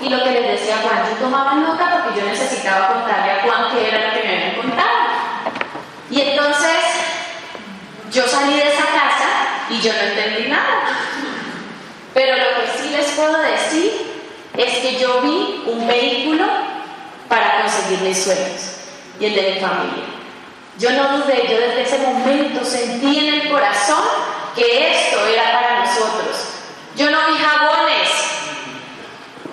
y 0.00 0.08
lo 0.08 0.22
que 0.22 0.30
les 0.30 0.60
decía 0.60 0.76
Juan, 0.82 1.04
yo 1.08 1.16
tomaba 1.24 1.54
nota 1.54 2.02
porque 2.04 2.20
yo 2.20 2.26
necesitaba 2.26 2.88
contarle 2.88 3.32
a 3.32 3.42
Juan 3.42 3.72
qué 3.72 3.88
era 3.88 4.08
lo 4.08 4.14
que 4.14 4.26
me 4.26 4.36
habían 4.36 4.54
contado. 4.56 4.98
Y 6.10 6.20
entonces 6.20 6.76
yo 8.12 8.26
salí 8.28 8.54
de 8.54 8.68
esa 8.68 8.84
casa 8.84 9.28
y 9.70 9.80
yo 9.80 9.92
no 9.94 10.00
entendí 10.00 10.48
nada. 10.48 10.82
Pero 12.12 12.36
lo 12.36 12.60
que 12.60 12.78
sí 12.78 12.90
les 12.90 13.06
puedo 13.12 13.38
decir 13.38 14.05
es 14.56 14.78
que 14.78 14.96
yo 14.98 15.20
vi 15.22 15.64
un 15.66 15.86
vehículo 15.86 16.44
para 17.28 17.62
conseguir 17.62 18.00
mis 18.00 18.24
sueños 18.24 18.76
y 19.20 19.26
el 19.26 19.34
de 19.34 19.42
mi 19.52 19.60
familia. 19.60 20.04
Yo 20.78 20.90
no 20.90 21.18
dudé, 21.18 21.46
yo 21.48 21.58
desde 21.58 21.82
ese 21.82 21.98
momento 21.98 22.64
sentí 22.64 23.18
en 23.26 23.34
el 23.34 23.50
corazón 23.50 24.04
que 24.54 24.92
esto 24.92 25.26
era 25.26 25.52
para 25.52 25.80
nosotros. 25.80 26.36
Yo 26.96 27.10
no 27.10 27.18
vi 27.28 27.38
jabones. 27.38 28.08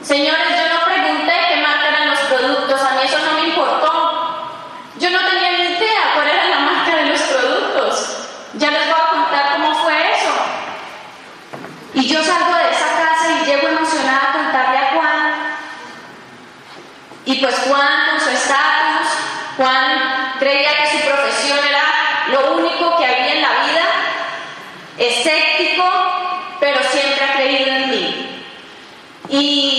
Señores, 0.01 0.49
yo 0.49 0.73
no 0.73 0.85
pregunté 0.85 1.33
qué 1.47 1.61
marca 1.61 1.89
eran 1.89 2.09
los 2.09 2.19
productos, 2.19 2.81
a 2.81 2.91
mí 2.95 3.01
eso 3.05 3.19
no 3.19 3.39
me 3.39 3.47
importó. 3.47 4.13
Yo 4.99 5.09
no 5.09 5.19
tenía 5.29 5.51
ni 5.51 5.63
idea 5.75 6.13
cuál 6.13 6.27
era 6.27 6.47
la 6.49 6.59
marca 6.59 6.95
de 6.97 7.05
los 7.05 7.21
productos. 7.21 8.17
Ya 8.55 8.71
les 8.71 8.85
voy 8.85 8.99
a 8.99 9.09
contar 9.09 9.53
cómo 9.53 9.75
fue 9.75 9.93
eso. 10.13 10.33
Y 11.93 12.07
yo 12.07 12.23
salgo 12.23 12.55
de 12.55 12.69
esa 12.69 12.89
casa 12.97 13.41
y 13.41 13.45
llego 13.45 13.67
emocionada 13.69 14.29
a 14.29 14.33
contarle 14.33 14.77
a 14.77 14.91
Juan. 14.93 15.33
Y 17.25 17.35
pues 17.35 17.55
Juan 17.67 18.09
con 18.09 18.19
su 18.19 18.29
estatus, 18.29 19.07
Juan 19.57 20.33
creía 20.39 20.69
que 20.77 20.97
su 20.97 21.07
profesión 21.07 21.59
era 21.67 21.83
lo 22.27 22.55
único 22.55 22.97
que 22.97 23.05
había 23.05 23.35
en 23.35 23.41
la 23.41 23.49
vida, 23.65 23.85
escéptico, 24.97 25.89
pero 26.59 26.81
siempre 26.83 27.23
ha 27.23 27.35
creído 27.35 27.71
en 27.71 27.89
mí. 27.89 28.29
Y, 29.43 29.72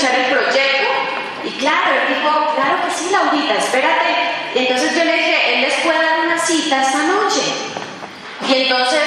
escuchar 0.00 0.18
el 0.18 0.32
proyecto. 0.32 0.88
Y 1.44 1.50
claro, 1.58 1.92
él 1.92 2.14
dijo, 2.14 2.54
claro 2.54 2.84
que 2.84 2.90
sí, 2.90 3.10
Laurita, 3.10 3.54
espérate. 3.54 4.10
Entonces 4.54 4.94
yo 4.94 5.04
le 5.04 5.12
dije, 5.14 5.54
él 5.54 5.60
les 5.62 5.74
puede 5.80 5.98
dar 5.98 6.20
una 6.20 6.38
cita 6.38 6.82
esta 6.82 6.98
noche. 6.98 7.40
Y 8.48 8.62
entonces 8.62 9.02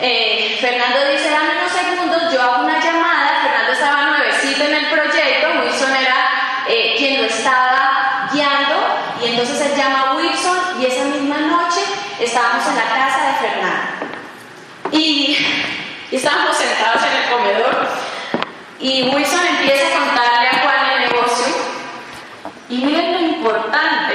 eh, 0.00 0.58
Fernando 0.60 0.98
dice, 1.10 1.30
dame 1.30 1.58
unos 1.58 1.72
segundos, 1.72 2.32
yo 2.32 2.42
hago 2.42 2.64
una 2.64 2.78
llamada, 2.78 3.42
Fernando 3.42 3.72
estaba 3.72 4.18
nuevecito 4.18 4.64
en 4.64 4.74
el 4.74 4.86
proyecto, 4.86 5.60
Wilson 5.62 5.96
era 5.96 6.64
eh, 6.68 6.94
quien 6.96 7.22
lo 7.22 7.28
estaba 7.28 8.28
guiando, 8.32 8.76
y 9.22 9.30
entonces 9.30 9.60
él 9.60 9.76
llama 9.76 10.00
a 10.00 10.14
Wilson 10.14 10.58
y 10.80 10.86
esa 10.86 11.04
misma 11.04 11.38
noche 11.38 11.80
estábamos 12.20 12.66
en 12.68 12.76
la 12.76 12.84
casa 12.84 13.26
de 13.26 13.48
Fernando. 13.48 14.16
Y 14.92 15.36
estábamos 16.12 16.56
sentados 16.56 17.02
en 17.02 17.16
el 17.16 17.30
comedor 17.30 18.07
y 18.80 19.02
Wilson 19.02 19.40
empieza 19.46 19.86
a 19.86 19.98
contarle 19.98 20.48
a 20.48 20.62
Juan 20.62 20.90
el 20.92 21.10
negocio 21.10 21.46
y 22.68 22.76
miren 22.76 23.12
lo 23.12 23.20
importante 23.20 24.14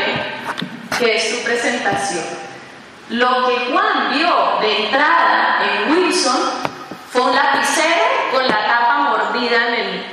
que 0.98 1.16
es 1.16 1.36
su 1.36 1.44
presentación. 1.44 2.24
Lo 3.10 3.48
que 3.48 3.72
Juan 3.72 4.14
vio 4.14 4.60
de 4.62 4.86
entrada 4.86 5.60
en 5.64 5.92
Wilson 5.92 6.38
fue 7.12 7.22
un 7.24 7.36
lapicero 7.36 8.04
con 8.32 8.48
la 8.48 8.66
tapa 8.66 8.98
mordida 9.00 9.68
en 9.68 9.74
el, 9.74 10.06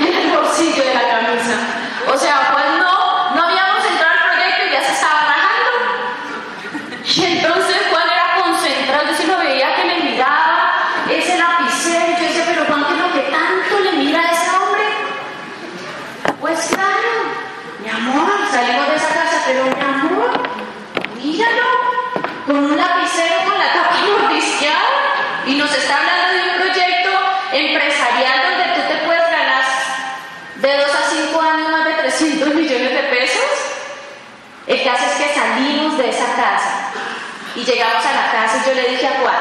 en 0.00 0.14
el 0.14 0.36
bolsillo 0.36 0.84
de 0.84 0.94
la 0.94 1.08
camisa. 1.08 1.56
O 2.12 2.16
sea, 2.16 2.51
El 34.82 34.90
caso 34.90 35.04
es 35.04 35.12
que 35.12 35.32
salimos 35.32 35.96
de 35.96 36.10
esa 36.10 36.34
casa 36.34 36.90
y 37.54 37.62
llegamos 37.62 38.04
a 38.04 38.12
la 38.14 38.32
casa 38.32 38.60
y 38.64 38.68
yo 38.68 38.74
le 38.74 38.88
dije 38.88 39.06
a 39.06 39.20
Juan, 39.20 39.36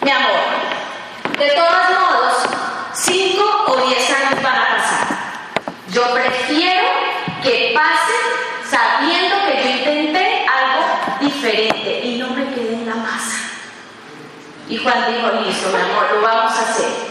mi 0.00 0.10
amor, 0.10 1.38
de 1.38 1.50
todos 1.50 1.90
modos, 1.90 2.34
5 2.94 3.64
o 3.66 3.76
10 3.86 4.10
años 4.10 4.42
van 4.42 4.56
a 4.56 4.76
pasar. 4.76 5.08
Yo 5.90 6.14
prefiero 6.14 6.88
que 7.42 7.74
pasen 7.74 8.70
sabiendo 8.70 9.36
que 9.44 9.62
yo 9.62 9.70
intenté 9.76 10.46
algo 10.46 10.86
diferente 11.20 12.00
y 12.04 12.16
no 12.16 12.30
me 12.30 12.46
quedé 12.54 12.76
en 12.76 12.88
la 12.88 12.94
masa. 12.94 13.36
Y 14.70 14.78
Juan 14.78 15.04
dijo, 15.06 15.28
listo, 15.44 15.68
mi 15.68 15.82
amor, 15.82 16.12
lo 16.14 16.22
vamos 16.22 16.52
a 16.54 16.62
hacer. 16.62 17.07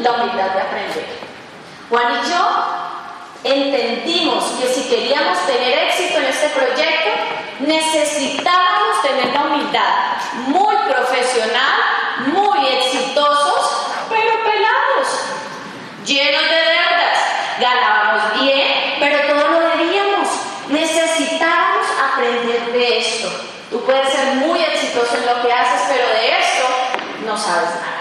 La 0.00 0.12
humildad 0.12 0.50
de 0.50 0.60
aprender. 0.60 1.06
Juan 1.90 2.06
y 2.12 2.28
yo 2.30 2.88
entendimos 3.44 4.44
que 4.60 4.68
si 4.68 4.88
queríamos 4.88 5.38
tener 5.46 5.78
éxito 5.86 6.18
en 6.18 6.24
este 6.24 6.48
proyecto, 6.48 7.10
necesitábamos 7.60 9.02
tener 9.02 9.32
la 9.32 9.42
humildad, 9.42 9.94
muy 10.46 10.76
profesional, 10.88 11.80
muy 12.26 12.66
exitosos, 12.66 13.86
pero 14.08 14.32
pelados, 14.44 15.08
llenos 16.04 16.42
de 16.42 16.56
deudas, 16.56 17.18
ganábamos 17.60 18.40
bien, 18.40 18.96
pero 19.00 19.34
todo 19.34 19.48
lo 19.48 19.68
debíamos. 19.76 20.28
Necesitábamos 20.68 21.86
aprender 22.12 22.72
de 22.72 22.98
esto. 22.98 23.28
Tú 23.70 23.82
puedes 23.84 24.08
ser 24.08 24.34
muy 24.36 24.60
exitoso 24.60 25.16
en 25.16 25.26
lo 25.26 25.42
que 25.42 25.52
haces, 25.52 25.80
pero 25.88 26.06
de 26.08 26.38
esto 26.38 26.64
no 27.26 27.36
sabes 27.36 27.70
nada. 27.70 27.98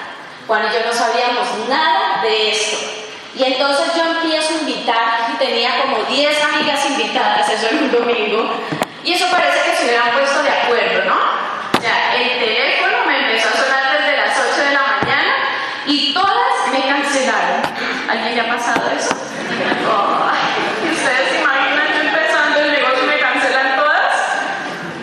Juan 0.47 0.65
y 0.65 0.73
yo 0.73 0.85
no 0.85 0.93
sabíamos. 0.93 1.46
Y 3.37 3.43
entonces 3.43 3.93
yo 3.95 4.03
empiezo 4.03 4.49
a 4.51 4.57
invitar, 4.61 5.29
y 5.31 5.37
tenía 5.37 5.81
como 5.83 5.97
10 6.09 6.43
amigas 6.43 6.83
invitadas, 6.89 7.47
eso 7.47 7.67
en 7.69 7.83
un 7.83 7.91
domingo, 7.91 8.49
y 9.03 9.13
eso 9.13 9.27
parece 9.29 9.69
que 9.69 9.77
se 9.77 9.85
hubieran 9.85 10.09
puesto 10.11 10.41
de 10.41 10.49
acuerdo, 10.49 11.05
¿no? 11.05 11.17
Sea, 11.79 12.15
el 12.15 12.39
teléfono 12.39 13.05
me 13.05 13.19
empezó 13.19 13.49
a 13.49 13.51
sonar 13.51 13.99
desde 13.99 14.17
las 14.17 14.35
8 14.39 14.61
de 14.63 14.73
la 14.73 14.81
mañana 14.81 15.33
y 15.85 16.15
todas 16.15 16.71
me 16.71 16.81
cancelaron. 16.87 17.61
¿Alguien 18.09 18.35
le 18.35 18.41
ha 18.41 18.49
pasado 18.57 18.89
eso? 18.97 19.15
Ay, 20.25 20.91
¿Ustedes 20.91 21.29
se 21.29 21.39
imaginan 21.39 21.87
yo 21.93 22.01
empezando 22.09 22.59
el 22.59 22.71
negocio 22.71 23.03
y 23.03 23.07
me 23.07 23.19
cancelan 23.19 23.75
todas? 23.75 24.15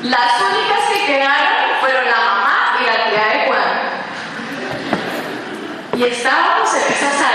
Las 0.03 0.41
únicas 0.43 0.81
que 0.93 1.07
quedaron 1.07 1.79
fueron 1.81 2.05
la 2.05 2.17
mamá 2.19 2.79
y 2.81 2.85
la 2.85 2.97
tía 3.11 3.27
de 3.29 3.47
Juan. 3.47 3.75
Y 5.97 6.03
estábamos 6.03 6.75
en 6.75 6.93
esa 6.93 7.11
sala 7.13 7.34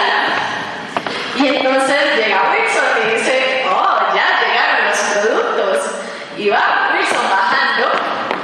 entonces 1.81 2.17
llega 2.17 2.51
Wilson 2.51 3.07
y 3.07 3.15
dice, 3.15 3.65
oh, 3.69 3.99
ya 4.13 4.39
llegaron 4.41 4.89
los 4.89 4.99
productos. 4.99 5.91
Y 6.37 6.49
va 6.49 6.91
Wilson 6.93 7.29
bajando 7.29 7.87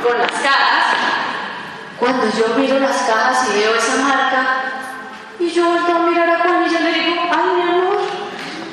con 0.04 0.20
las 0.20 0.32
cajas. 0.32 0.86
Cuando 2.00 2.26
yo 2.38 2.56
miro 2.56 2.80
las 2.80 2.98
cajas 3.04 3.50
y 3.50 3.60
veo 3.60 3.76
esa 3.76 3.98
marca, 3.98 4.46
y 5.40 5.50
yo 5.50 5.66
vuelvo 5.66 5.96
a 5.96 6.10
mirar 6.10 6.30
a 6.30 6.40
Juan 6.40 6.66
y 6.66 6.74
yo 6.74 6.80
le 6.80 6.92
digo, 6.92 7.22
ay 7.32 7.56
mi 7.56 7.62
amor, 7.62 7.98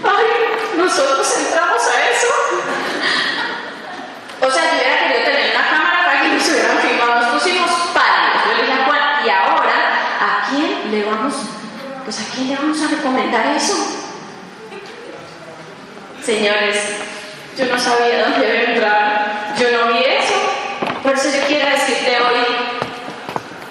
ay, 0.05 0.77
nosotros 0.77 1.37
entramos 1.39 1.83
a 1.83 2.11
eso. 2.11 2.29
O 4.41 4.51
sea, 4.51 4.63
yo 4.63 4.79
hubiera 4.79 4.99
querido 4.99 5.25
tener 5.25 5.57
una 5.57 5.71
cámara 5.71 6.05
para 6.07 6.23
que 6.23 6.29
nos 6.29 6.49
hubieran 6.49 6.79
filmado, 6.79 7.21
nos 7.21 7.43
pusimos 7.43 7.71
pálidos. 7.95 8.43
Yo 8.49 8.57
le 8.57 8.63
dije 8.63 8.73
a 8.73 9.27
y 9.27 9.31
ahora, 9.31 9.75
¿a 10.21 10.51
quién 10.51 10.91
le 10.91 11.05
vamos, 11.05 11.35
pues 12.05 12.21
a 12.21 12.35
quién 12.35 12.49
le 12.49 12.57
vamos 12.57 12.83
a 12.83 12.89
recomendar 12.89 13.47
eso? 13.57 14.02
Señores, 16.25 16.77
yo 17.59 17.67
no 17.67 17.77
sabía 17.77 18.29
dónde 18.29 18.47
iba 18.47 18.55
a 18.55 18.63
entrar, 18.63 19.55
yo 19.59 19.73
no 19.73 19.93
vi 19.93 20.05
eso. 20.05 20.35
Por 21.03 21.15
eso 21.15 21.29
yo 21.37 21.45
quiero 21.49 21.69
decirte 21.69 22.17
hoy 22.17 22.47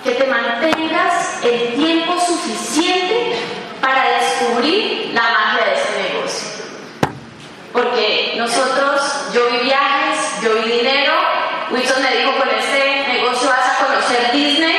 que 0.03 0.11
te 0.11 0.25
mantengas 0.25 1.41
el 1.45 1.75
tiempo 1.75 2.19
suficiente 2.19 3.37
para 3.79 4.03
descubrir 4.19 5.11
la 5.13 5.21
magia 5.21 5.65
de 5.65 5.73
ese 5.75 6.13
negocio. 6.13 6.47
Porque 7.71 8.33
nosotros, 8.35 9.29
yo 9.33 9.49
vi 9.49 9.59
viajes, 9.59 10.43
yo 10.43 10.53
vi 10.55 10.71
dinero, 10.71 11.13
Wilson 11.71 12.03
me 12.03 12.17
dijo, 12.17 12.35
con 12.35 12.49
este 12.49 13.13
negocio 13.13 13.47
vas 13.47 13.79
a 13.79 13.85
conocer 13.85 14.31
Disney. 14.33 14.75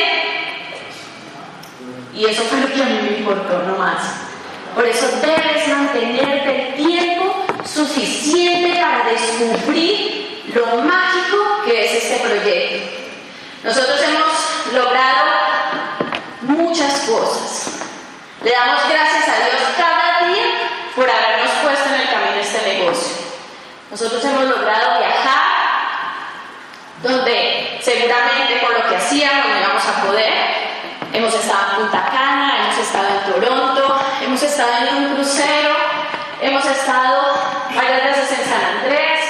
Y 2.15 2.27
eso 2.27 2.43
fue 2.43 2.61
lo 2.61 2.67
que 2.67 2.83
a 2.83 2.85
mí 2.85 2.99
me 3.03 3.17
importó 3.17 3.63
nomás. 3.63 4.29
Por 4.75 4.87
eso 4.87 5.07
debes 5.23 5.69
mantenerte 5.69 6.69
el 6.69 6.75
tiempo 6.75 7.32
suficiente 7.65 8.81
para 8.81 9.11
descubrir 9.11 10.53
lo 10.55 10.83
mágico 10.83 11.63
que 11.65 11.85
es 11.85 12.05
este 12.05 12.17
proyecto. 12.27 13.03
Nosotros 13.65 14.01
hemos 14.03 14.75
logrado 14.75 15.31
muchas 16.43 17.01
cosas. 17.01 17.69
Le 18.43 18.51
damos 18.51 18.83
gracias 18.89 19.29
a 19.29 19.37
Dios 19.45 19.63
cada 19.77 20.29
día 20.29 20.47
por 20.97 21.09
habernos 21.09 21.53
puesto 21.63 21.89
en 21.95 22.01
el 22.01 22.11
camino 22.11 22.41
este 22.41 22.75
negocio. 22.75 23.17
Nosotros 23.91 24.25
hemos 24.25 24.45
logrado 24.45 24.99
viajar 24.99 25.53
donde 27.03 27.79
seguramente 27.83 28.61
con 28.61 28.75
lo 28.75 28.89
que 28.89 28.97
hacíamos 28.97 29.49
no 29.49 29.59
íbamos 29.59 29.85
a 29.87 30.05
poder. 30.05 30.63
Hemos 31.13 31.35
estado 31.35 31.73
en 31.73 31.77
Punta 31.83 32.09
Cana, 32.11 32.65
hemos 32.65 32.79
estado 32.79 33.07
en 33.09 33.33
Toronto, 33.33 34.01
hemos 34.23 34.43
estado 34.43 34.89
en 34.89 34.97
un 34.97 35.15
crucero, 35.15 35.77
hemos 36.41 36.65
estado 36.65 37.32
veces 37.81 38.39
en 38.39 38.45
San 38.45 38.65
Andrés, 38.77 39.21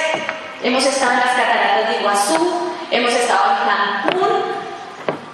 hemos 0.63 0.85
estado 0.85 1.13
en 1.13 1.19
las 1.19 1.35
cataratas 1.35 1.89
de 1.89 1.99
Iguazú, 1.99 2.73
hemos 2.91 3.11
estado 3.13 3.51
en 3.51 4.11
Cancún. 4.11 4.43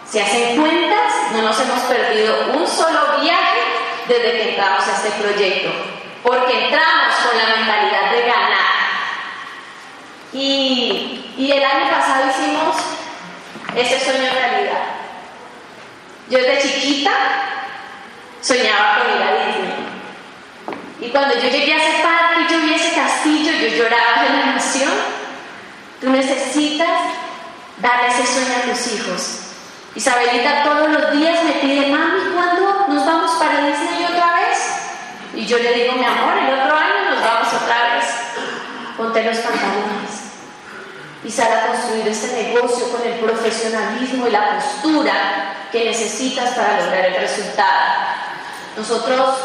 Si 0.07 0.19
hacen 0.19 0.59
cuentas, 0.59 1.13
no 1.33 1.41
nos 1.43 1.59
hemos 1.59 1.79
perdido 1.83 2.51
un 2.53 2.67
solo 2.67 3.19
viaje 3.21 3.59
desde 4.07 4.31
que 4.31 4.49
entramos 4.49 4.87
a 4.87 4.95
este 4.95 5.11
proyecto, 5.21 5.69
porque 6.23 6.65
entramos 6.65 7.15
con 7.15 7.37
la 7.37 7.55
mentalidad 7.57 8.11
de 8.11 8.21
ganar. 8.21 8.69
Y, 10.33 11.33
y 11.37 11.51
el 11.51 11.63
año 11.63 11.89
pasado 11.89 12.29
hicimos 12.29 12.75
ese 13.75 13.99
sueño 14.03 14.27
en 14.27 14.33
realidad. 14.33 14.83
Yo 16.29 16.37
desde 16.39 16.61
chiquita 16.61 17.11
soñaba 18.41 18.99
con 18.99 19.15
ir 19.15 19.23
a 19.23 19.45
Disney. 19.45 19.89
Y 21.01 21.09
cuando 21.09 21.35
yo 21.35 21.49
llegué 21.49 21.73
a 21.73 22.03
parque 22.03 22.28
y 22.41 22.51
yo 22.51 22.59
vi 22.61 22.73
ese 22.73 22.95
castillo, 22.95 23.51
yo 23.51 23.67
lloraba 23.67 24.23
de 24.23 24.29
la 24.29 24.51
emoción. 24.51 24.91
Tú 26.01 26.09
necesitas 26.09 26.89
darle 27.77 28.07
ese 28.07 28.25
sueño 28.25 28.53
a 28.57 28.71
tus 28.71 28.93
hijos. 28.93 29.39
Isabelita 29.95 30.63
todos 30.63 30.89
los 30.89 31.11
días 31.11 31.43
me 31.43 31.53
pide, 31.53 31.87
mami, 31.87 32.31
¿cuándo 32.33 32.85
nos 32.87 33.05
vamos 33.05 33.31
para 33.31 33.65
Disney 33.65 34.05
otra 34.05 34.33
vez? 34.35 34.59
Y 35.35 35.45
yo 35.45 35.57
le 35.57 35.73
digo, 35.73 35.93
mi 35.93 36.05
amor, 36.05 36.37
el 36.37 36.59
otro 36.59 36.75
año 36.75 37.09
nos 37.11 37.23
vamos 37.23 37.53
otra 37.53 37.95
vez. 37.95 38.05
Ponte 38.95 39.23
los 39.23 39.37
pantalones 39.37 40.29
y 41.23 41.29
sal 41.31 41.51
a 41.51 41.67
construir 41.67 42.07
este 42.07 42.43
negocio 42.43 42.89
con 42.91 43.05
el 43.05 43.19
profesionalismo 43.19 44.27
y 44.27 44.31
la 44.31 44.55
postura 44.55 45.53
que 45.71 45.85
necesitas 45.85 46.55
para 46.55 46.81
lograr 46.81 47.05
el 47.05 47.15
resultado. 47.15 48.05
Nosotros 48.77 49.35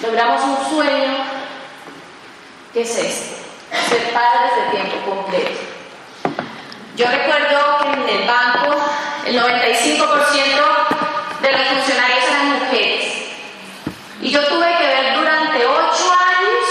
logramos 0.00 0.42
un 0.44 0.76
sueño 0.76 1.33
que 2.74 2.82
es 2.82 2.90
este, 2.90 3.36
ser 3.88 4.12
padres 4.12 4.50
de 4.56 4.76
tiempo 4.76 5.08
completo. 5.08 5.60
Yo 6.96 7.06
recuerdo 7.06 7.78
que 7.78 7.88
en 7.88 8.20
el 8.20 8.26
banco 8.26 8.74
el 9.26 9.40
95% 9.40 9.84
de 11.40 11.52
los 11.52 11.68
funcionarios 11.68 12.24
eran 12.28 12.58
mujeres. 12.58 13.12
Y 14.20 14.30
yo 14.30 14.44
tuve 14.46 14.76
que 14.76 14.86
ver 14.88 15.16
durante 15.16 15.64
ocho 15.64 16.12
años 16.12 16.66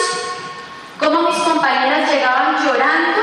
cómo 1.00 1.30
mis 1.30 1.40
compañeras 1.40 2.12
llegaban 2.12 2.66
llorando 2.66 3.22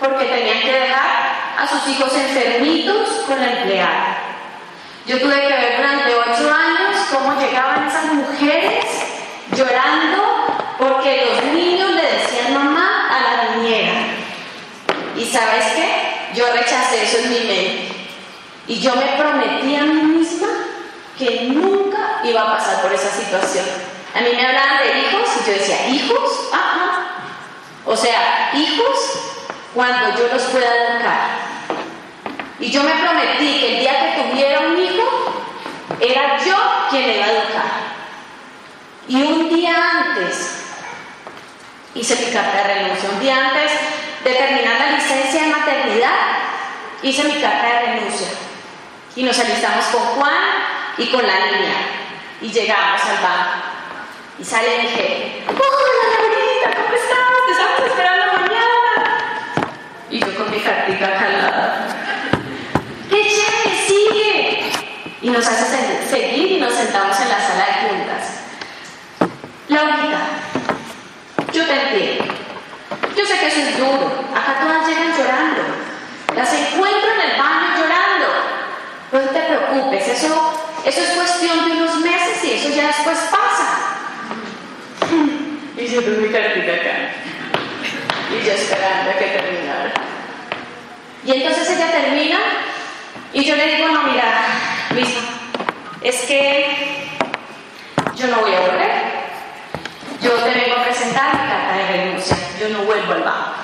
porque 0.00 0.24
tenían 0.24 0.60
que 0.62 0.72
dejar 0.72 1.56
a 1.58 1.66
sus 1.68 1.86
hijos 1.88 2.10
enfermitos 2.14 3.24
con 3.26 3.38
la 3.38 3.52
empleada. 3.52 4.18
Yo 5.04 5.18
tuve 5.18 5.34
que 5.34 5.48
ver 5.48 5.76
durante 5.76 6.14
ocho 6.14 6.54
años 6.54 6.96
cómo 7.12 7.38
llegaban 7.38 7.86
esas 7.86 8.06
mujeres 8.06 8.86
llorando 9.54 10.38
porque 10.78 11.26
los 11.26 11.52
niños 11.52 11.90
le 11.90 12.02
decían 12.02 12.54
mamá 12.54 13.08
a 13.10 13.20
la 13.20 13.56
niñera. 13.56 13.92
¿Y 15.16 15.17
sabes 15.28 15.64
qué? 15.74 16.34
Yo 16.34 16.44
rechacé 16.52 17.02
eso 17.04 17.18
en 17.18 17.30
mi 17.30 17.40
mente. 17.40 17.88
Y 18.66 18.80
yo 18.80 18.94
me 18.96 19.06
prometí 19.16 19.76
a 19.76 19.82
mí 19.82 20.02
misma 20.02 20.48
que 21.18 21.48
nunca 21.48 22.20
iba 22.24 22.42
a 22.42 22.56
pasar 22.58 22.82
por 22.82 22.92
esa 22.92 23.10
situación. 23.10 23.64
A 24.14 24.20
mí 24.20 24.28
me 24.34 24.46
hablaban 24.46 24.78
de 24.78 24.98
hijos 25.00 25.28
y 25.40 25.46
yo 25.46 25.58
decía, 25.58 25.88
¿hijos? 25.88 26.50
Ajá. 26.52 27.06
O 27.84 27.96
sea, 27.96 28.50
hijos 28.54 29.38
cuando 29.74 30.18
yo 30.18 30.28
los 30.32 30.42
pueda 30.44 30.66
educar. 30.66 31.48
Y 32.60 32.70
yo 32.70 32.82
me 32.82 32.92
prometí 32.92 33.60
que 33.60 33.74
el 33.74 33.80
día 33.80 34.14
que 34.16 34.22
tuviera 34.22 34.60
un 34.60 34.78
hijo, 34.78 35.28
era 36.00 36.38
yo 36.44 36.56
quien 36.90 37.06
le 37.06 37.16
iba 37.16 37.24
a 37.24 37.30
educar. 37.30 37.70
Y 39.08 39.22
un 39.22 39.48
día 39.48 39.74
antes 39.90 40.58
hice 41.94 42.16
mi 42.16 42.32
carta 42.32 42.58
de 42.58 42.74
renuncia. 42.74 43.10
Un 43.10 43.20
día 43.20 43.48
antes 43.48 43.72
de 44.28 44.34
terminar 44.34 44.78
la 44.78 44.90
licencia 44.98 45.42
de 45.42 45.48
maternidad, 45.48 46.18
hice 47.02 47.24
mi 47.24 47.40
carta 47.40 47.66
de 47.66 47.86
renuncia. 47.86 48.28
Y 49.16 49.22
nos 49.22 49.38
alistamos 49.38 49.86
con 49.86 50.02
Juan 50.02 50.32
y 50.98 51.06
con 51.06 51.26
la 51.26 51.46
niña. 51.46 51.74
Y 52.42 52.48
llegamos 52.52 53.00
al 53.04 53.22
banco. 53.22 53.50
Y 54.38 54.44
sale 54.44 54.78
mi 54.82 54.88
jefe. 54.88 55.44
Hola, 55.48 56.04
Laurita, 56.12 56.82
¿cómo 56.82 56.94
estás? 56.94 57.18
Te 57.46 57.52
estamos 57.52 57.80
esperando 57.90 58.26
mañana. 58.34 59.72
Y 60.10 60.20
yo 60.20 60.36
con 60.36 60.50
mi 60.50 60.60
cartica 60.60 61.18
calada. 61.18 61.86
¡Qué 63.08 63.22
chévere! 63.22 63.86
¡Sigue! 63.86 64.70
Y 65.22 65.30
nos 65.30 65.46
hace 65.46 66.06
seguir 66.08 66.52
y 66.52 66.60
nos 66.60 66.74
sentamos 66.74 67.18
en 67.18 67.28
la 67.28 67.40
sala 67.40 67.66
de 67.66 67.88
juntas. 67.88 68.24
Laurita, 69.68 70.20
yo 71.52 71.66
te 71.66 71.72
entiendo. 71.72 72.38
Yo 73.18 73.26
sé 73.26 73.36
que 73.40 73.46
eso 73.48 73.60
es 73.60 73.78
duro. 73.78 74.07
Acá 74.58 74.66
todas 74.66 74.88
llegan 74.88 75.16
llorando. 75.16 75.62
Las 76.34 76.52
encuentro 76.52 77.12
en 77.12 77.30
el 77.30 77.38
baño 77.38 77.78
llorando. 77.78 78.26
No 79.12 79.20
te 79.20 79.40
preocupes, 79.40 80.08
eso, 80.08 80.70
eso 80.84 81.00
es 81.00 81.10
cuestión 81.10 81.64
de 81.64 81.72
unos 81.76 81.96
meses 82.00 82.44
y 82.44 82.52
eso 82.54 82.68
ya 82.70 82.88
después 82.88 83.18
pasa. 83.30 83.78
Y 85.78 85.86
yo 85.86 86.02
con 86.02 86.20
mi 86.20 86.28
cartita 86.28 86.74
acá. 86.74 87.12
Y 88.32 88.44
yo 88.44 88.52
esperando 88.52 89.10
a 89.10 89.14
que 89.14 89.26
terminara. 89.26 89.92
Y 91.24 91.32
entonces 91.34 91.70
ella 91.70 91.92
termina 91.92 92.38
y 93.32 93.44
yo 93.44 93.54
le 93.54 93.76
digo, 93.76 93.88
no, 93.88 94.02
mira, 94.02 94.44
Luisa, 94.90 95.20
es 96.02 96.22
que 96.22 97.06
yo 98.16 98.26
no 98.26 98.40
voy 98.40 98.54
a 98.54 98.60
volver. 98.60 98.90
Yo 100.20 100.32
te 100.32 100.50
vengo 100.50 100.80
a 100.80 100.84
presentar 100.84 101.32
mi 101.32 101.48
carta 101.48 101.76
de 101.76 101.96
renuncia. 101.96 102.36
Yo 102.60 102.70
no 102.70 102.82
vuelvo 102.82 103.12
al 103.12 103.22
banco. 103.22 103.57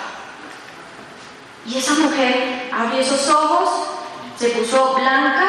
Y 1.67 1.79
esa 1.79 1.95
mujer 1.95 2.71
abrió 2.73 3.01
esos 3.01 3.29
ojos, 3.29 3.89
se 4.39 4.49
puso 4.51 4.95
blanca 4.95 5.47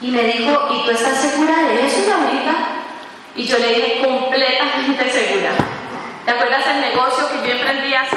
y 0.00 0.08
me 0.08 0.24
dijo, 0.24 0.68
¿y 0.72 0.84
tú 0.84 0.90
estás 0.90 1.20
segura 1.20 1.56
de 1.68 1.86
eso, 1.86 2.08
Laurita? 2.08 2.54
Y 3.34 3.44
yo 3.44 3.58
le 3.58 3.68
dije, 3.68 4.02
completamente 4.04 5.10
segura. 5.10 5.50
¿Te 6.24 6.30
acuerdas 6.32 6.66
del 6.66 6.80
negocio 6.80 7.28
que 7.28 7.48
yo 7.48 7.54
emprendí 7.54 7.94
hace 7.94 8.16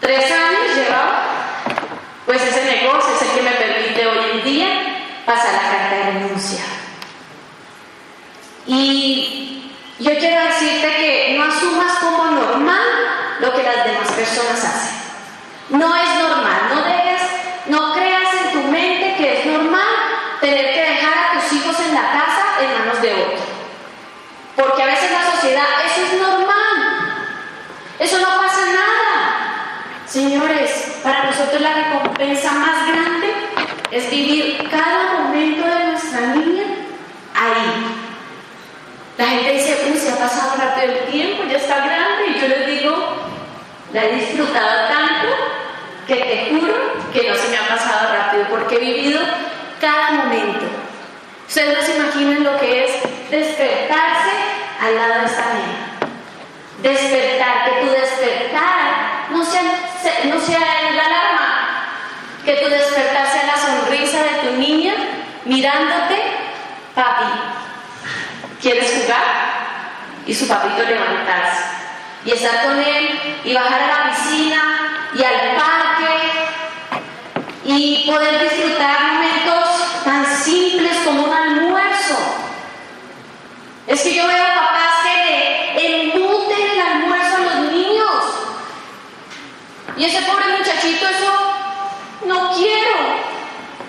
tres 0.00 0.24
años 0.30 0.76
llevaba? 0.76 1.24
Pues 2.26 2.42
ese 2.42 2.64
negocio 2.64 3.14
es 3.14 3.22
el 3.22 3.36
que 3.36 3.42
me 3.42 3.50
permite 3.52 4.06
hoy 4.06 4.30
en 4.32 4.44
día 4.44 4.66
pasar 5.24 5.52
la 5.52 5.70
carta 5.70 5.94
de 5.94 6.04
renuncia. 6.04 6.64
Y 8.66 9.72
yo 9.98 10.16
quiero 10.18 10.44
decirte 10.44 10.88
que 10.96 11.34
no 11.38 11.44
asumas 11.44 11.98
como 11.98 12.26
normal 12.26 12.86
lo 13.40 13.52
que 13.52 13.62
las 13.62 13.84
demás 13.84 14.12
personas 14.12 14.64
hacen. 14.64 14.67
No 15.70 15.94
es 15.96 16.14
normal, 16.14 16.60
no 16.74 16.82
dejes, 16.82 17.22
no 17.66 17.92
creas 17.92 18.28
en 18.42 18.52
tu 18.52 18.68
mente 18.68 19.14
que 19.18 19.40
es 19.40 19.46
normal 19.46 19.84
tener 20.40 20.72
que 20.72 20.80
dejar 20.80 21.12
a 21.12 21.32
tus 21.34 21.52
hijos 21.52 21.78
en 21.80 21.94
la 21.94 22.12
casa 22.12 22.44
en 22.62 22.78
manos 22.78 23.02
de 23.02 23.12
otro. 23.12 23.38
Porque 24.56 24.82
a 24.82 24.86
veces 24.86 25.10
la 25.12 25.30
sociedad, 25.30 25.66
eso 25.84 26.06
es 26.06 26.20
normal. 26.20 26.48
Eso 27.98 28.18
no 28.18 28.26
pasa 28.26 28.60
nada. 28.66 29.78
Señores, 30.06 30.98
para 31.02 31.24
nosotros 31.24 31.60
la 31.60 31.74
recompensa 31.74 32.52
más 32.52 32.88
grande 32.88 33.34
es 33.90 34.10
vivir 34.10 34.68
cada 34.70 35.20
momento 35.20 35.66
de 35.66 35.84
nuestra 35.86 36.20
niña 36.20 36.64
ahí. 37.34 38.08
La 39.18 39.26
gente 39.26 39.52
dice, 39.52 39.90
uy, 39.90 39.98
se 39.98 40.12
ha 40.12 40.16
pasado 40.16 40.54
rápido 40.56 40.92
el 40.92 41.10
tiempo, 41.10 41.42
ya 41.48 41.56
está 41.56 41.76
grande, 41.76 42.28
y 42.28 42.40
yo 42.40 42.48
les 42.48 42.66
digo, 42.66 43.16
la 43.92 44.04
he 44.04 44.14
disfrutado 44.14 44.88
tanto 44.88 45.07
que 46.08 46.16
te 46.16 46.48
juro 46.50 46.74
que 47.12 47.28
no 47.28 47.34
se 47.36 47.48
me 47.48 47.58
ha 47.58 47.68
pasado 47.68 48.14
rápido, 48.14 48.46
porque 48.48 48.76
he 48.76 48.78
vivido 48.78 49.20
cada 49.78 50.10
momento. 50.12 50.64
Ustedes 51.46 51.76
no 51.76 51.84
se 51.84 51.96
imaginan 51.96 52.44
lo 52.44 52.58
que 52.58 52.86
es 52.86 52.92
despertarse 53.30 54.30
al 54.80 54.96
lado 54.96 55.20
de 55.20 55.26
esta 55.26 55.44
nena. 55.52 55.88
Despertar, 56.78 57.64
que 57.64 57.80
tu 57.82 57.90
despertar 57.90 59.28
no 59.30 59.44
sea, 59.44 59.62
no 60.24 60.40
sea 60.40 60.58
la 60.94 61.04
alarma, 61.04 61.68
que 62.44 62.54
tu 62.54 62.70
despertar 62.70 63.26
sea 63.26 63.46
la 63.46 63.56
sonrisa 63.56 64.22
de 64.22 64.48
tu 64.48 64.56
niña 64.56 64.94
mirándote, 65.44 66.22
papi, 66.94 67.26
¿quieres 68.62 69.02
jugar? 69.02 69.24
Y 70.26 70.34
su 70.34 70.48
papito 70.48 70.82
levantarse 70.84 71.64
y 72.24 72.32
estar 72.32 72.64
con 72.64 72.78
él 72.78 73.40
y 73.44 73.54
bajar 73.54 73.82
a 73.82 73.86
la 73.86 74.10
piscina 74.10 75.10
y 75.14 75.22
al 75.22 75.56
parque 75.56 75.77
y 77.68 78.04
poder 78.06 78.40
disfrutar 78.40 79.12
momentos 79.12 80.02
tan 80.02 80.24
simples 80.24 80.96
como 81.04 81.24
un 81.24 81.32
almuerzo. 81.32 82.16
Es 83.86 84.00
que 84.02 84.14
yo 84.14 84.26
veo 84.26 84.42
a 84.42 84.54
papás 84.54 84.94
que 85.04 85.74
le 85.76 86.02
embuten 86.04 86.70
el 86.70 86.80
almuerzo 86.80 87.36
a 87.36 87.40
los 87.40 87.54
niños. 87.70 88.24
Y 89.98 90.04
ese 90.06 90.22
pobre 90.22 90.46
muchachito, 90.56 91.08
eso 91.08 91.30
no 92.24 92.54
quiero. 92.54 92.96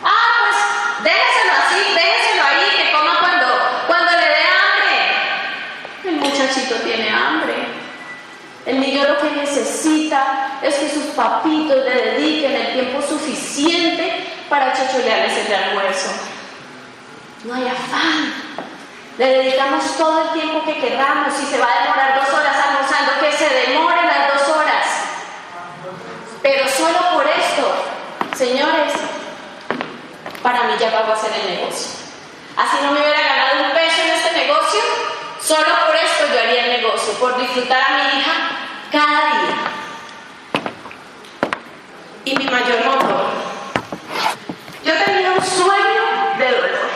Ah, 0.04 0.36
pues 0.42 1.06
déjeselo 1.06 1.54
así, 1.54 1.94
déjeselo 1.94 2.44
ahí, 2.44 2.84
que 2.84 2.92
coma 2.92 3.20
cuando, 3.22 3.48
cuando 3.88 4.12
le 4.12 4.28
dé 4.28 4.44
hambre. 4.60 4.98
El 6.04 6.16
muchachito 6.18 6.76
tiene 6.84 7.10
hambre. 7.10 7.56
El 8.66 8.82
niño 8.82 9.08
lo 9.08 9.18
que 9.20 9.32
necesita 9.38 10.49
es 10.62 10.76
que 10.76 10.90
sus 10.90 11.06
papitos 11.16 11.78
le 11.78 11.92
dediquen 11.92 12.56
el 12.56 12.74
tiempo 12.74 13.02
suficiente 13.02 14.28
para 14.50 14.74
chocholearles 14.74 15.48
el 15.48 15.54
almuerzo. 15.54 16.10
No 17.46 17.54
hay 17.54 17.68
afán. 17.68 18.34
Le 19.18 19.26
dedicamos 19.26 19.98
todo 19.98 20.24
el 20.24 20.30
tiempo 20.42 20.64
que 20.66 20.80
queramos. 20.80 21.34
Si 21.34 21.46
se 21.46 21.58
va 21.58 21.68
a 21.68 21.84
demorar 21.84 22.20
dos 22.20 22.34
horas 22.34 22.56
almorzando, 22.56 23.20
que 23.20 23.32
se 23.32 23.50
demore 23.50 24.04
las 24.04 24.34
dos 24.34 24.56
horas. 24.56 24.86
Pero 26.42 26.68
solo 26.68 26.98
por 27.14 27.28
esto, 27.28 28.36
señores, 28.36 28.94
para 30.42 30.64
mí 30.64 30.74
ya 30.80 30.92
pago 30.92 31.12
a 31.12 31.16
hacer 31.16 31.32
el 31.44 31.56
negocio. 31.56 31.92
Así 32.56 32.78
no 32.84 32.92
me 32.92 33.00
hubiera 33.00 33.22
ganado 33.22 33.66
un 33.68 33.72
peso 33.72 34.02
en 34.02 34.10
este 34.12 34.46
negocio, 34.46 34.82
solo 35.42 35.68
por 35.86 35.96
esto 35.96 36.26
yo 36.34 36.40
haría 36.40 36.66
el 36.66 36.82
negocio, 36.82 37.14
por 37.14 37.38
disfrutar 37.38 37.82
a 37.82 37.98
mi 37.98 38.20
hija 38.20 38.34
cada 38.92 39.28
día. 39.28 39.79
Y 42.30 42.36
mi 42.36 42.46
mayor 42.46 42.86
motor. 42.86 43.26
Yo 44.86 44.94
tenía 45.04 45.32
un 45.32 45.44
sueño 45.44 46.04
de 46.38 46.46
dolor. 46.46 46.90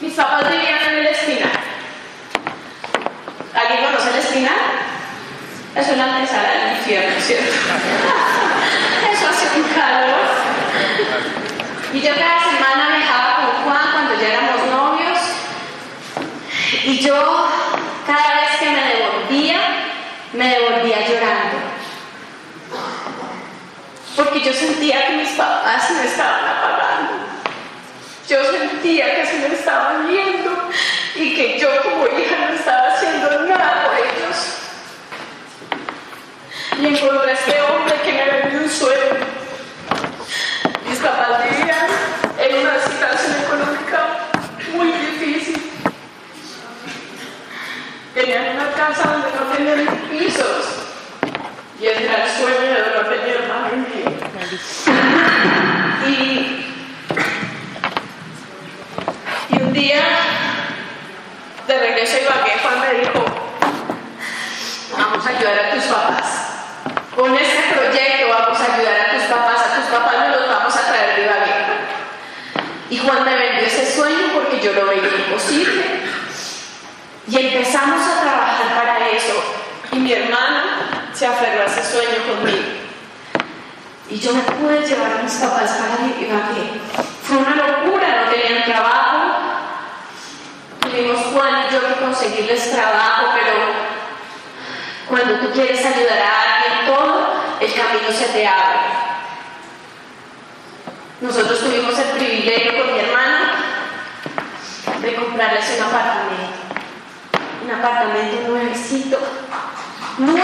Mis 0.00 0.14
papás 0.14 0.50
vivían 0.50 0.82
en 0.88 0.98
el 0.98 1.06
espinal. 1.06 1.52
¿Alguien 3.54 3.84
conoce 3.84 4.10
el 4.10 4.16
espinal? 4.16 4.52
Es 5.76 5.88
una 5.90 6.16
antesala 6.16 6.50
del 6.50 6.76
infierno, 6.78 7.20
¿cierto? 7.20 7.52
Eso 9.12 9.28
hace 9.28 9.60
un 9.60 9.68
calor. 9.68 10.20
Y 11.92 12.00
yo 12.00 12.10
cada 12.16 12.50
semana 12.50 12.96
viajaba 12.96 13.36
con 13.36 13.62
Juan 13.62 13.92
cuando 13.92 14.20
ya 14.20 14.28
éramos 14.28 14.66
novios. 14.66 15.18
Y 16.82 16.98
yo, 16.98 17.48
cada 18.08 18.40
vez 18.40 18.58
que 18.58 18.70
me 18.70 18.82
devolvía, 18.88 19.60
me 20.32 20.48
devolvía 20.48 21.08
llorando. 21.08 21.72
Porque 24.16 24.31
yo 24.42 24.52
sentía 24.52 25.06
que 25.06 25.16
mis 25.18 25.30
papás 25.30 25.86
se 25.86 25.94
me 25.94 26.04
estaban 26.04 26.44
apagando. 26.44 27.12
Yo 28.28 28.38
sentía 28.50 29.14
que 29.14 29.26
se 29.26 29.38
me 29.38 29.54
estaban 29.54 30.08
yendo 30.08 30.50
y 31.14 31.34
que 31.34 31.58
yo 31.58 31.68
como 31.82 32.06
hija 32.06 32.36
no 32.48 32.54
estaba 32.54 32.94
haciendo 32.94 33.46
nada 33.46 33.84
por 33.84 33.94
ellos. 33.98 34.58
Y 36.80 36.86
encontré 36.86 37.30
a 37.30 37.34
este 37.34 37.62
hombre 37.62 37.94
que 38.02 38.12
me 38.12 38.24
vendió 38.24 38.60
un 38.62 38.70
sueño. 38.70 39.26
Mis 40.88 40.98
papás 40.98 41.44
vivían 41.50 41.86
en 42.38 42.66
una 42.66 42.80
situación 42.80 43.36
económica 43.44 44.28
muy 44.74 44.92
difícil. 44.92 45.70
Tenían 48.14 48.56
una 48.56 48.72
casa 48.72 49.08
donde 49.08 49.28
no 49.30 49.56
tenían 49.56 49.96
pisos. 50.10 50.82
Y 51.80 51.86
era 51.86 52.24
el 52.24 52.30
sueño 52.30 52.74
de 52.74 52.92
día, 59.82 60.04
de 61.66 61.78
regreso 61.78 62.16
a 62.16 62.20
Ibagué, 62.20 62.58
Juan 62.62 62.80
me 62.80 63.00
dijo, 63.00 63.24
vamos 64.96 65.26
a 65.26 65.28
ayudar 65.28 65.58
a 65.58 65.70
tus 65.74 65.84
papás. 65.84 66.24
Con 67.16 67.34
este 67.34 67.74
proyecto 67.74 68.28
vamos 68.28 68.60
a 68.60 68.74
ayudar 68.74 69.00
a 69.00 69.14
tus 69.14 69.24
papás, 69.24 69.58
a 69.66 69.76
tus 69.80 69.86
papás 69.86 70.14
no 70.18 70.36
los 70.36 70.48
vamos 70.48 70.76
a 70.76 70.86
traer 70.86 71.16
de 71.16 71.22
Ibagué. 71.24 71.52
Y 72.90 72.98
Juan 72.98 73.24
me 73.24 73.34
vendió 73.34 73.66
ese 73.66 73.92
sueño 73.92 74.32
porque 74.34 74.60
yo 74.60 74.72
lo 74.72 74.86
veía 74.86 75.02
imposible. 75.26 75.84
Y 77.26 77.36
empezamos 77.38 78.06
a 78.06 78.20
trabajar 78.20 78.84
para 78.84 79.08
eso. 79.08 79.34
Y 79.90 79.96
mi 79.96 80.12
hermana 80.12 81.10
se 81.12 81.26
aferró 81.26 81.62
a 81.62 81.66
ese 81.66 81.82
sueño 81.82 82.22
conmigo. 82.28 82.62
Y 84.08 84.18
yo 84.20 84.32
me 84.32 84.42
pude 84.42 84.86
llevar 84.86 85.12
a 85.18 85.22
mis 85.22 85.34
papás 85.34 85.70
para 85.72 86.06
Ibagué. 86.06 86.80
Fue 87.24 87.36
una 87.36 87.56
locura, 87.56 88.24
no 88.24 88.30
tenían 88.30 88.64
trabajo. 88.64 89.01
Tuvimos 90.92 91.24
Juan 91.32 91.64
y 91.70 91.72
yo 91.72 91.80
que 91.88 91.94
conseguirles 92.04 92.70
trabajo, 92.70 93.28
pero 93.32 93.54
cuando 95.08 95.40
tú 95.40 95.50
quieres 95.50 95.82
ayudar 95.86 96.18
a 96.18 96.42
alguien, 96.42 96.86
todo 96.86 97.32
el 97.60 97.72
camino 97.72 98.12
se 98.12 98.26
te 98.26 98.46
abre. 98.46 98.78
Nosotros 101.22 101.60
tuvimos 101.60 101.98
el 101.98 102.10
privilegio 102.10 102.76
con 102.76 102.92
mi 102.92 103.00
hermana 103.00 103.54
de 105.00 105.14
comprarles 105.14 105.64
un 105.78 105.82
apartamento. 105.82 106.60
Un 107.64 107.70
apartamento 107.70 108.48
nuevecito. 108.48 109.18
¡Nuevo! 110.18 110.42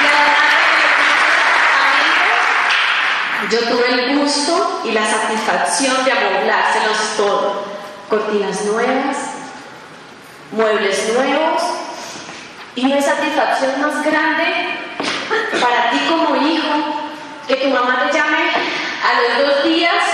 Y 0.00 0.04
además 0.04 0.44
de 0.52 0.56
que 0.60 0.76
les 0.76 0.92
dimos 1.00 1.22
ese 1.32 1.40
apartamento, 1.48 2.34
yo 3.52 3.60
tuve 3.68 3.86
el 3.86 4.18
gusto 4.18 4.80
y 4.82 4.92
la 4.92 5.04
satisfacción 5.04 6.02
de 6.06 6.12
amoblárselos 6.12 7.16
todo. 7.18 7.64
Cortinas 8.08 8.64
nuevas, 8.64 9.16
muebles 10.52 11.12
nuevos 11.12 11.62
y 12.74 12.86
una 12.86 13.02
satisfacción 13.02 13.78
más 13.82 14.02
grande 14.02 14.78
para 15.60 15.90
ti 15.90 15.98
como 16.08 16.34
hijo 16.36 17.12
que 17.46 17.56
tu 17.56 17.68
mamá 17.68 18.06
te 18.06 18.16
llame 18.16 18.38
a 18.38 19.20
los 19.20 19.46
dos 19.46 19.64
días 19.64 20.04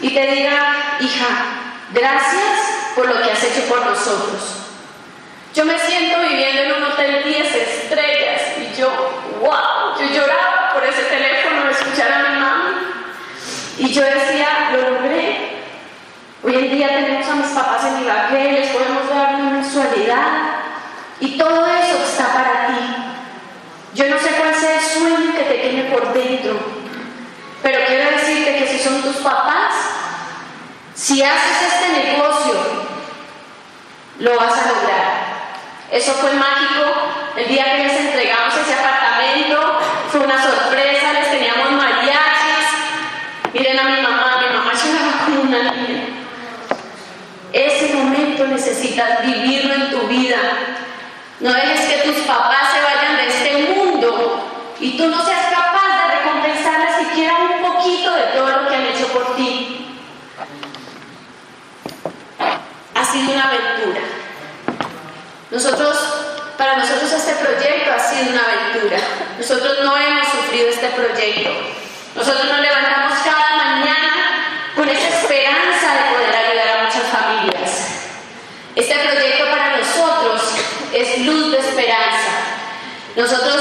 y 0.00 0.10
te 0.10 0.26
diga, 0.26 0.98
hija, 1.00 1.26
gracias 1.94 2.92
por 2.94 3.06
lo 3.08 3.22
que 3.22 3.32
has 3.32 3.42
hecho 3.44 3.62
por 3.62 3.84
nosotros. 3.86 4.56
Yo 5.54 5.64
me 5.64 5.78
siento 5.78 6.20
viviendo 6.20 6.62
en 6.62 6.82
un 6.82 6.92
hotel 6.92 7.24
10 7.24 7.54
estrellas 7.54 8.42
y 8.58 8.78
yo, 8.78 8.90
wow, 9.40 9.98
yo 9.98 10.14
lloraba 10.14 10.74
por 10.74 10.84
ese 10.84 11.02
teléfono 11.04 11.70
escuchar 11.70 12.12
a 12.12 12.18
mi 12.28 12.34
mamá 12.36 12.57
y 13.78 13.92
yo 13.92 14.02
decía, 14.02 14.70
lo 14.72 14.90
logré. 14.90 15.58
Hoy 16.42 16.54
en 16.54 16.70
día 16.70 16.88
tenemos 16.88 17.28
a 17.28 17.34
mis 17.34 17.48
papás 17.48 17.84
en 17.84 18.02
Ibagué, 18.02 18.52
les 18.52 18.68
podemos 18.68 19.08
dar 19.08 19.34
una 19.34 19.50
mensualidad 19.50 20.58
y 21.20 21.36
todo 21.36 21.66
eso 21.66 22.04
está 22.04 22.32
para 22.32 22.66
ti. 22.68 22.96
Yo 23.94 24.08
no 24.08 24.18
sé 24.18 24.30
cuál 24.30 24.54
sea 24.54 24.76
el 24.76 24.80
sueño 24.80 25.32
que 25.34 25.42
te 25.42 25.54
tiene 25.58 25.90
por 25.90 26.12
dentro, 26.12 26.58
pero 27.62 27.78
quiero 27.86 28.10
decirte 28.10 28.56
que 28.58 28.68
si 28.68 28.78
son 28.78 29.02
tus 29.02 29.16
papás, 29.16 29.74
si 30.94 31.22
haces 31.22 31.72
este 31.72 32.12
negocio, 32.12 32.54
lo 34.18 34.36
vas 34.36 34.52
a 34.52 34.68
lograr. 34.68 35.28
Eso 35.90 36.12
fue 36.12 36.32
mágico. 36.32 36.84
El 37.36 37.48
día 37.48 37.76
que 37.76 37.84
les 37.84 38.00
entregamos 38.00 38.54
ese 38.56 38.74
apartamento, 38.74 39.80
fue 40.10 40.20
una 40.20 40.42
sorpresa, 40.42 41.12
les 41.12 41.30
teníamos 41.30 41.70
mariachis. 41.72 42.68
Miren 43.54 43.78
a 43.78 43.84
mi 43.84 44.02
mamá, 44.02 44.42
mi 44.42 44.56
mamá 44.56 44.72
lloraba 44.72 45.24
como 45.24 45.42
una 45.42 45.72
niña. 45.72 46.04
Ese 47.52 47.94
momento 47.94 48.37
necesitas 48.48 49.24
vivirlo 49.24 49.74
en 49.74 49.90
tu 49.90 50.00
vida. 50.08 50.38
No 51.40 51.52
dejes 51.52 51.80
que 51.80 52.08
tus 52.08 52.16
papás 52.26 52.68
se 52.74 52.82
vayan 52.82 53.16
de 53.16 53.26
este 53.26 53.74
mundo 53.74 54.44
y 54.80 54.96
tú 54.96 55.06
no 55.08 55.24
seas 55.24 55.46
capaz 55.46 56.08
de 56.08 56.16
recompensarles 56.16 57.08
siquiera 57.08 57.34
un 57.36 57.62
poquito 57.62 58.14
de 58.14 58.22
todo 58.22 58.48
lo 58.48 58.68
que 58.68 58.74
han 58.74 58.86
hecho 58.86 59.06
por 59.08 59.36
ti. 59.36 59.86
Ha 62.94 63.04
sido 63.04 63.32
una 63.32 63.44
aventura. 63.44 64.00
Nosotros, 65.50 65.96
para 66.56 66.76
nosotros 66.76 67.12
este 67.12 67.34
proyecto 67.36 67.92
ha 67.92 68.00
sido 68.00 68.32
una 68.32 68.42
aventura. 68.42 68.98
Nosotros 69.38 69.78
este 70.78 70.88
proyecto. 70.88 71.50
Nosotros 72.14 72.44
nos 72.44 72.60
levantamos 72.60 73.18
cada 73.24 73.56
mañana 73.56 74.72
con 74.76 74.88
esa 74.88 75.08
esperanza 75.08 75.92
de 75.92 76.14
poder 76.14 76.36
ayudar 76.36 76.68
a 76.68 76.84
muchas 76.84 77.06
familias. 77.08 77.88
Este 78.76 78.94
proyecto 78.94 79.50
para 79.50 79.76
nosotros 79.76 80.42
es 80.92 81.26
luz 81.26 81.52
de 81.52 81.58
esperanza. 81.58 82.30
Nosotros 83.18 83.60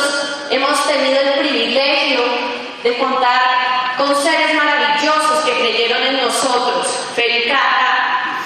hemos 0.51 0.87
tenido 0.87 1.19
el 1.19 1.39
privilegio 1.39 2.21
de 2.83 2.95
contar 2.99 3.95
con 3.97 4.15
seres 4.15 4.53
maravillosos 4.53 5.43
que 5.45 5.51
creyeron 5.53 6.03
en 6.03 6.17
nosotros. 6.21 6.85
Fericata, 7.15 8.37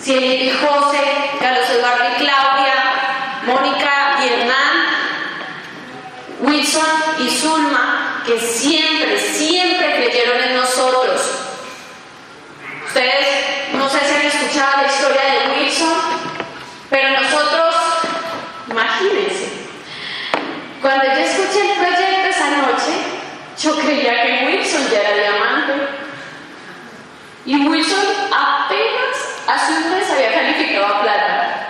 Cielito 0.00 0.44
y 0.44 0.50
José, 0.52 1.02
Carlos 1.38 1.68
Eduardo 1.68 2.04
y 2.08 2.24
Claudia, 2.24 2.74
Mónica 3.44 4.20
y 4.22 4.28
Hernán, 4.28 4.86
Wilson 6.40 6.86
y 7.18 7.28
Zulma, 7.28 8.22
que 8.24 8.40
siempre, 8.40 9.18
siempre 9.18 9.96
creyeron 9.96 10.40
en 10.44 10.56
nosotros. 10.56 11.20
Ustedes 12.86 13.74
no 13.74 13.86
sé 13.86 13.98
si 14.00 14.14
han 14.14 14.26
escuchado 14.28 14.82
la 14.82 14.88
cuando 20.82 21.04
yo 21.04 21.20
escuché 21.20 21.72
el 21.72 21.78
proyecto 21.78 22.28
esa 22.28 22.50
noche, 22.50 22.92
yo 23.56 23.78
creía 23.78 24.20
que 24.22 24.46
Wilson 24.46 24.90
ya 24.90 25.00
era 25.00 25.16
diamante. 25.16 25.72
Y 27.46 27.68
Wilson 27.68 28.04
apenas 28.32 29.16
hace 29.46 29.72
un 29.74 29.90
mes 29.92 30.10
había 30.10 30.34
calificado 30.34 30.86
a 30.86 31.02
plata. 31.02 31.68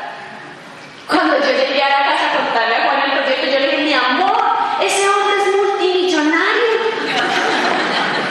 Cuando 1.06 1.38
yo 1.38 1.44
llegué 1.44 1.82
a 1.82 1.90
la 1.90 2.08
casa 2.08 2.30
a 2.30 2.36
contarle 2.38 2.76
a 2.76 2.84
Juan 2.84 3.02
el 3.04 3.18
proyecto, 3.18 3.46
yo 3.46 3.58
le 3.58 3.66
dije, 3.66 3.82
mi 3.82 3.92
amor, 3.92 4.42
ese 4.80 5.06
hombre 5.06 5.36
es 5.36 5.56
multimillonario. 5.56 6.72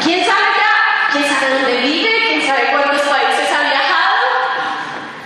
¿Quién 0.03 0.25
sabe 0.25 0.47
ya? 0.57 1.11
¿Quién 1.11 1.25
sabe 1.25 1.53
dónde 1.53 1.77
vive? 1.81 2.09
¿Quién 2.27 2.47
sabe 2.47 2.71
cuántos 2.71 3.01
países 3.01 3.51
ha 3.53 3.69
viajado? 3.69 4.25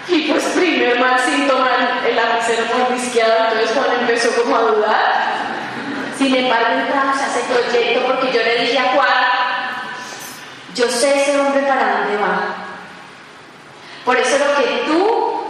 Y 0.10 0.32
pues 0.32 0.44
primer 0.48 1.00
mal 1.00 1.18
síntoma, 1.18 2.02
el 2.06 2.16
lapicero 2.18 2.66
mordisqueado, 2.78 3.46
entonces 3.46 3.72
Juan 3.74 4.00
empezó 4.02 4.44
como 4.44 4.58
a 4.58 4.62
dudar. 4.62 5.25
Sin 6.26 6.36
embargo, 6.36 6.80
entramos 6.80 7.18
a 7.20 7.28
ese 7.28 7.42
proyecto 7.42 8.02
porque 8.08 8.34
yo 8.36 8.42
le 8.44 8.62
dije 8.62 8.80
a 8.80 8.94
Juan, 8.96 9.08
yo 10.74 10.90
sé 10.90 11.22
ese 11.22 11.40
hombre 11.40 11.62
para 11.68 12.00
dónde 12.00 12.18
va. 12.18 12.40
Por 14.04 14.18
eso 14.18 14.36
lo 14.40 14.56
que 14.56 14.86
tú 14.88 15.44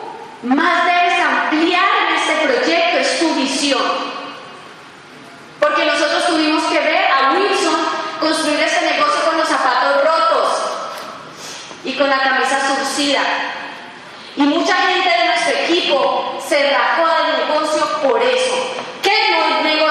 más 0.44 0.84
debes 0.84 1.18
ampliar 1.18 1.86
en 2.10 2.16
este 2.18 2.46
proyecto 2.46 2.98
es 2.98 3.20
tu 3.20 3.36
visión. 3.36 3.82
Porque 5.62 5.86
nosotros 5.86 6.26
tuvimos 6.28 6.66
que 6.66 6.80
ver 6.82 7.06
a 7.10 7.32
Wilson 7.32 7.76
construir 8.20 8.60
este 8.60 8.86
negocio 8.86 9.22
con 9.30 9.38
los 9.38 9.48
zapatos 9.48 10.04
rotos 10.04 10.58
y 11.86 11.94
con 11.94 12.10
la 12.10 12.20
camisa 12.20 12.60
surcida. 12.76 13.22
Y 14.36 14.42
mucha 14.42 14.76
gente 14.76 15.08
de 15.10 15.26
nuestro 15.26 15.58
equipo 15.58 16.38
se 16.46 16.70
rajó 16.70 17.08
del 17.24 17.48
negocio 17.48 17.88
por 18.04 18.22
eso. 18.22 18.76
¿Qué 19.02 19.12
no- 19.32 19.62
negocio 19.62 19.85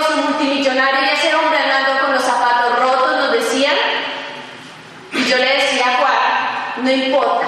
multimillonario 0.44 1.00
y 1.02 1.14
ese 1.14 1.35
hombre 1.35 1.59
andando 1.59 2.00
con 2.00 2.14
los 2.14 2.22
zapatos 2.22 2.78
rotos? 2.78 3.16
Nos 3.16 3.33
decían. 3.33 3.74
Y 5.12 5.24
yo 5.24 5.37
le 5.37 5.44
decía 5.44 5.96
Juan, 5.98 6.85
no 6.85 6.90
importa. 6.90 7.46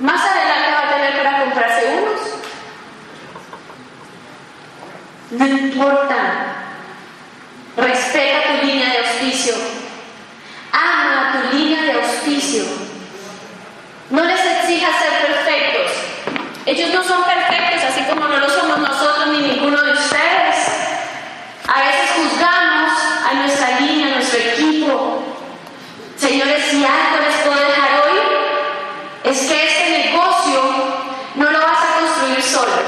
Más 0.00 0.20
adelante 0.20 0.72
va 0.72 0.88
a 0.88 0.94
tener 0.94 1.22
para 1.22 1.40
comprarse 1.40 1.98
unos. 1.98 2.20
No 5.30 5.46
importa. 5.46 6.16
Respeta 7.76 8.60
tu 8.60 8.66
línea 8.66 8.90
de 8.90 8.98
auspicio. 8.98 9.54
Ama 10.72 11.32
tu 11.32 11.56
línea 11.56 11.82
de 11.82 11.92
auspicio. 11.92 12.64
No 14.10 14.22
les 14.24 14.40
exijas 14.40 14.98
ser 14.98 15.26
perfectos. 15.26 15.92
Ellos 16.66 16.90
no 16.90 17.02
son 17.02 17.24
perfectos, 17.24 17.82
así 17.90 18.02
como 18.02 18.26
no 18.28 18.36
lo 18.36 18.48
somos 18.48 18.78
nosotros 18.78 19.28
ni 19.28 19.38
ninguno 19.38 19.80
de 19.82 19.92
ustedes. 19.92 20.82
A 21.74 21.80
veces 21.80 22.10
juzgamos 22.16 22.92
a 23.30 23.34
nuestra 23.34 23.80
línea, 23.80 24.08
a 24.08 24.10
nuestro 24.16 24.38
equipo. 24.40 25.22
Señores, 26.16 26.64
si 26.70 26.84
algo 26.84 27.24
les 27.26 27.36
puedo 27.46 27.68
dejar 27.68 28.02
hoy, 28.02 28.18
es 29.24 29.38
que 29.46 29.68
este 29.68 30.10
negocio 30.10 30.60
no 31.36 31.50
lo 31.50 31.58
vas 31.60 31.78
a 31.78 32.00
construir 32.00 32.42
solo. 32.42 32.82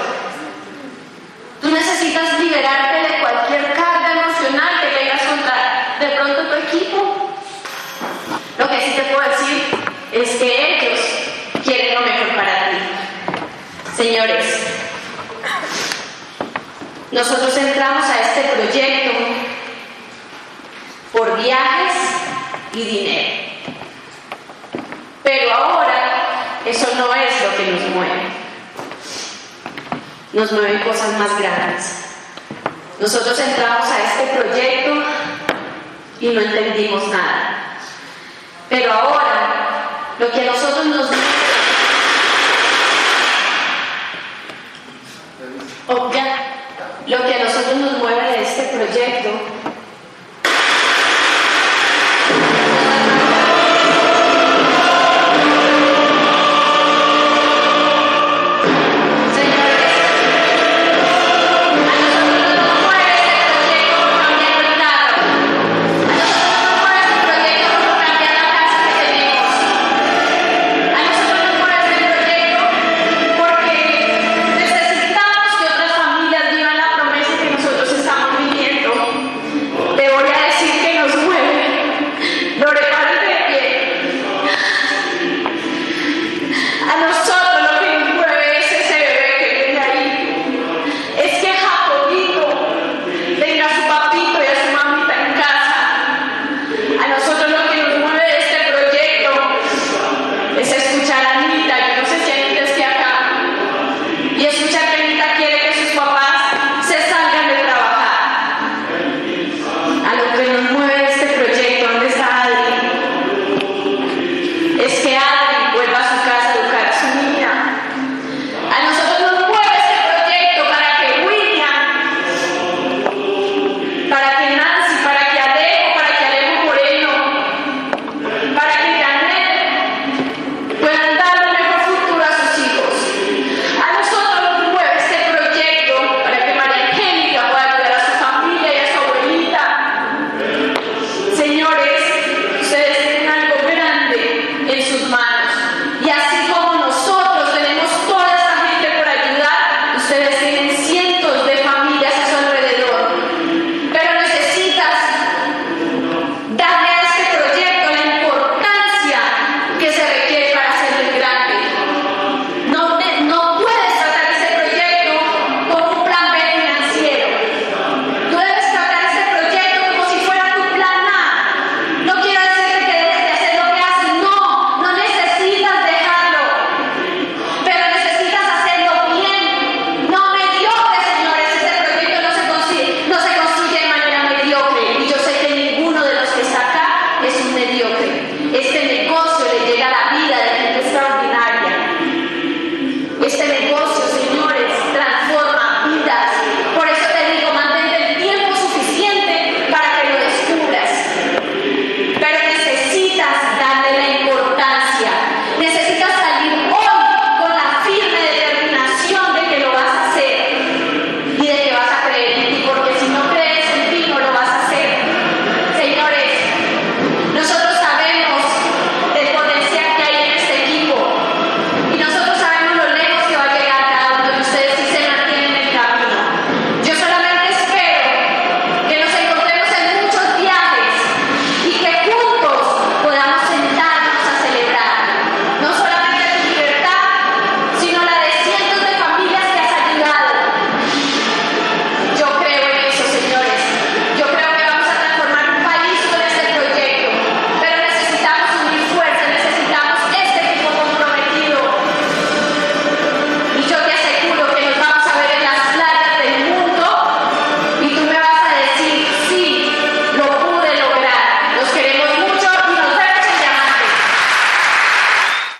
Tú 1.62 1.70
necesitas 1.70 2.38
liberarte 2.38 3.08
de 3.08 3.20
cualquier 3.20 3.72
carga 3.72 4.12
emocional 4.12 4.80
que 4.80 4.98
tengas 4.98 5.22
contra 5.22 5.96
de 6.00 6.06
pronto 6.16 6.42
tu 6.42 6.76
equipo. 6.76 7.30
Lo 8.58 8.68
que 8.68 8.80
sí 8.82 8.92
te 8.96 9.02
puedo 9.02 9.28
decir 9.30 9.64
es 10.12 10.30
que 10.30 10.76
ellos 10.76 11.00
quieren 11.64 11.94
lo 11.94 12.00
mejor 12.02 12.36
para 12.36 12.70
ti. 12.70 12.76
Señores, 13.96 14.44
nosotros 17.14 17.56
entramos 17.56 18.04
a 18.06 18.20
este 18.22 18.42
proyecto 18.54 19.18
por 21.12 21.40
viajes 21.40 21.92
y 22.72 22.82
dinero. 22.82 23.44
Pero 25.22 25.54
ahora 25.54 26.58
eso 26.66 26.88
no 26.96 27.14
es 27.14 27.40
lo 27.40 27.56
que 27.56 27.70
nos 27.70 27.80
mueve. 27.94 28.22
Nos 30.32 30.50
mueven 30.50 30.80
cosas 30.80 31.12
más 31.16 31.38
grandes. 31.38 32.04
Nosotros 32.98 33.38
entramos 33.38 33.86
a 33.86 34.02
este 34.02 34.36
proyecto 34.36 35.04
y 36.20 36.28
no 36.30 36.40
entendimos 36.40 37.06
nada. 37.08 37.78
Pero 38.68 38.92
ahora 38.92 39.54
lo 40.18 40.32
que 40.32 40.40
a 40.40 40.52
nosotros 40.52 40.86
nos 40.86 41.03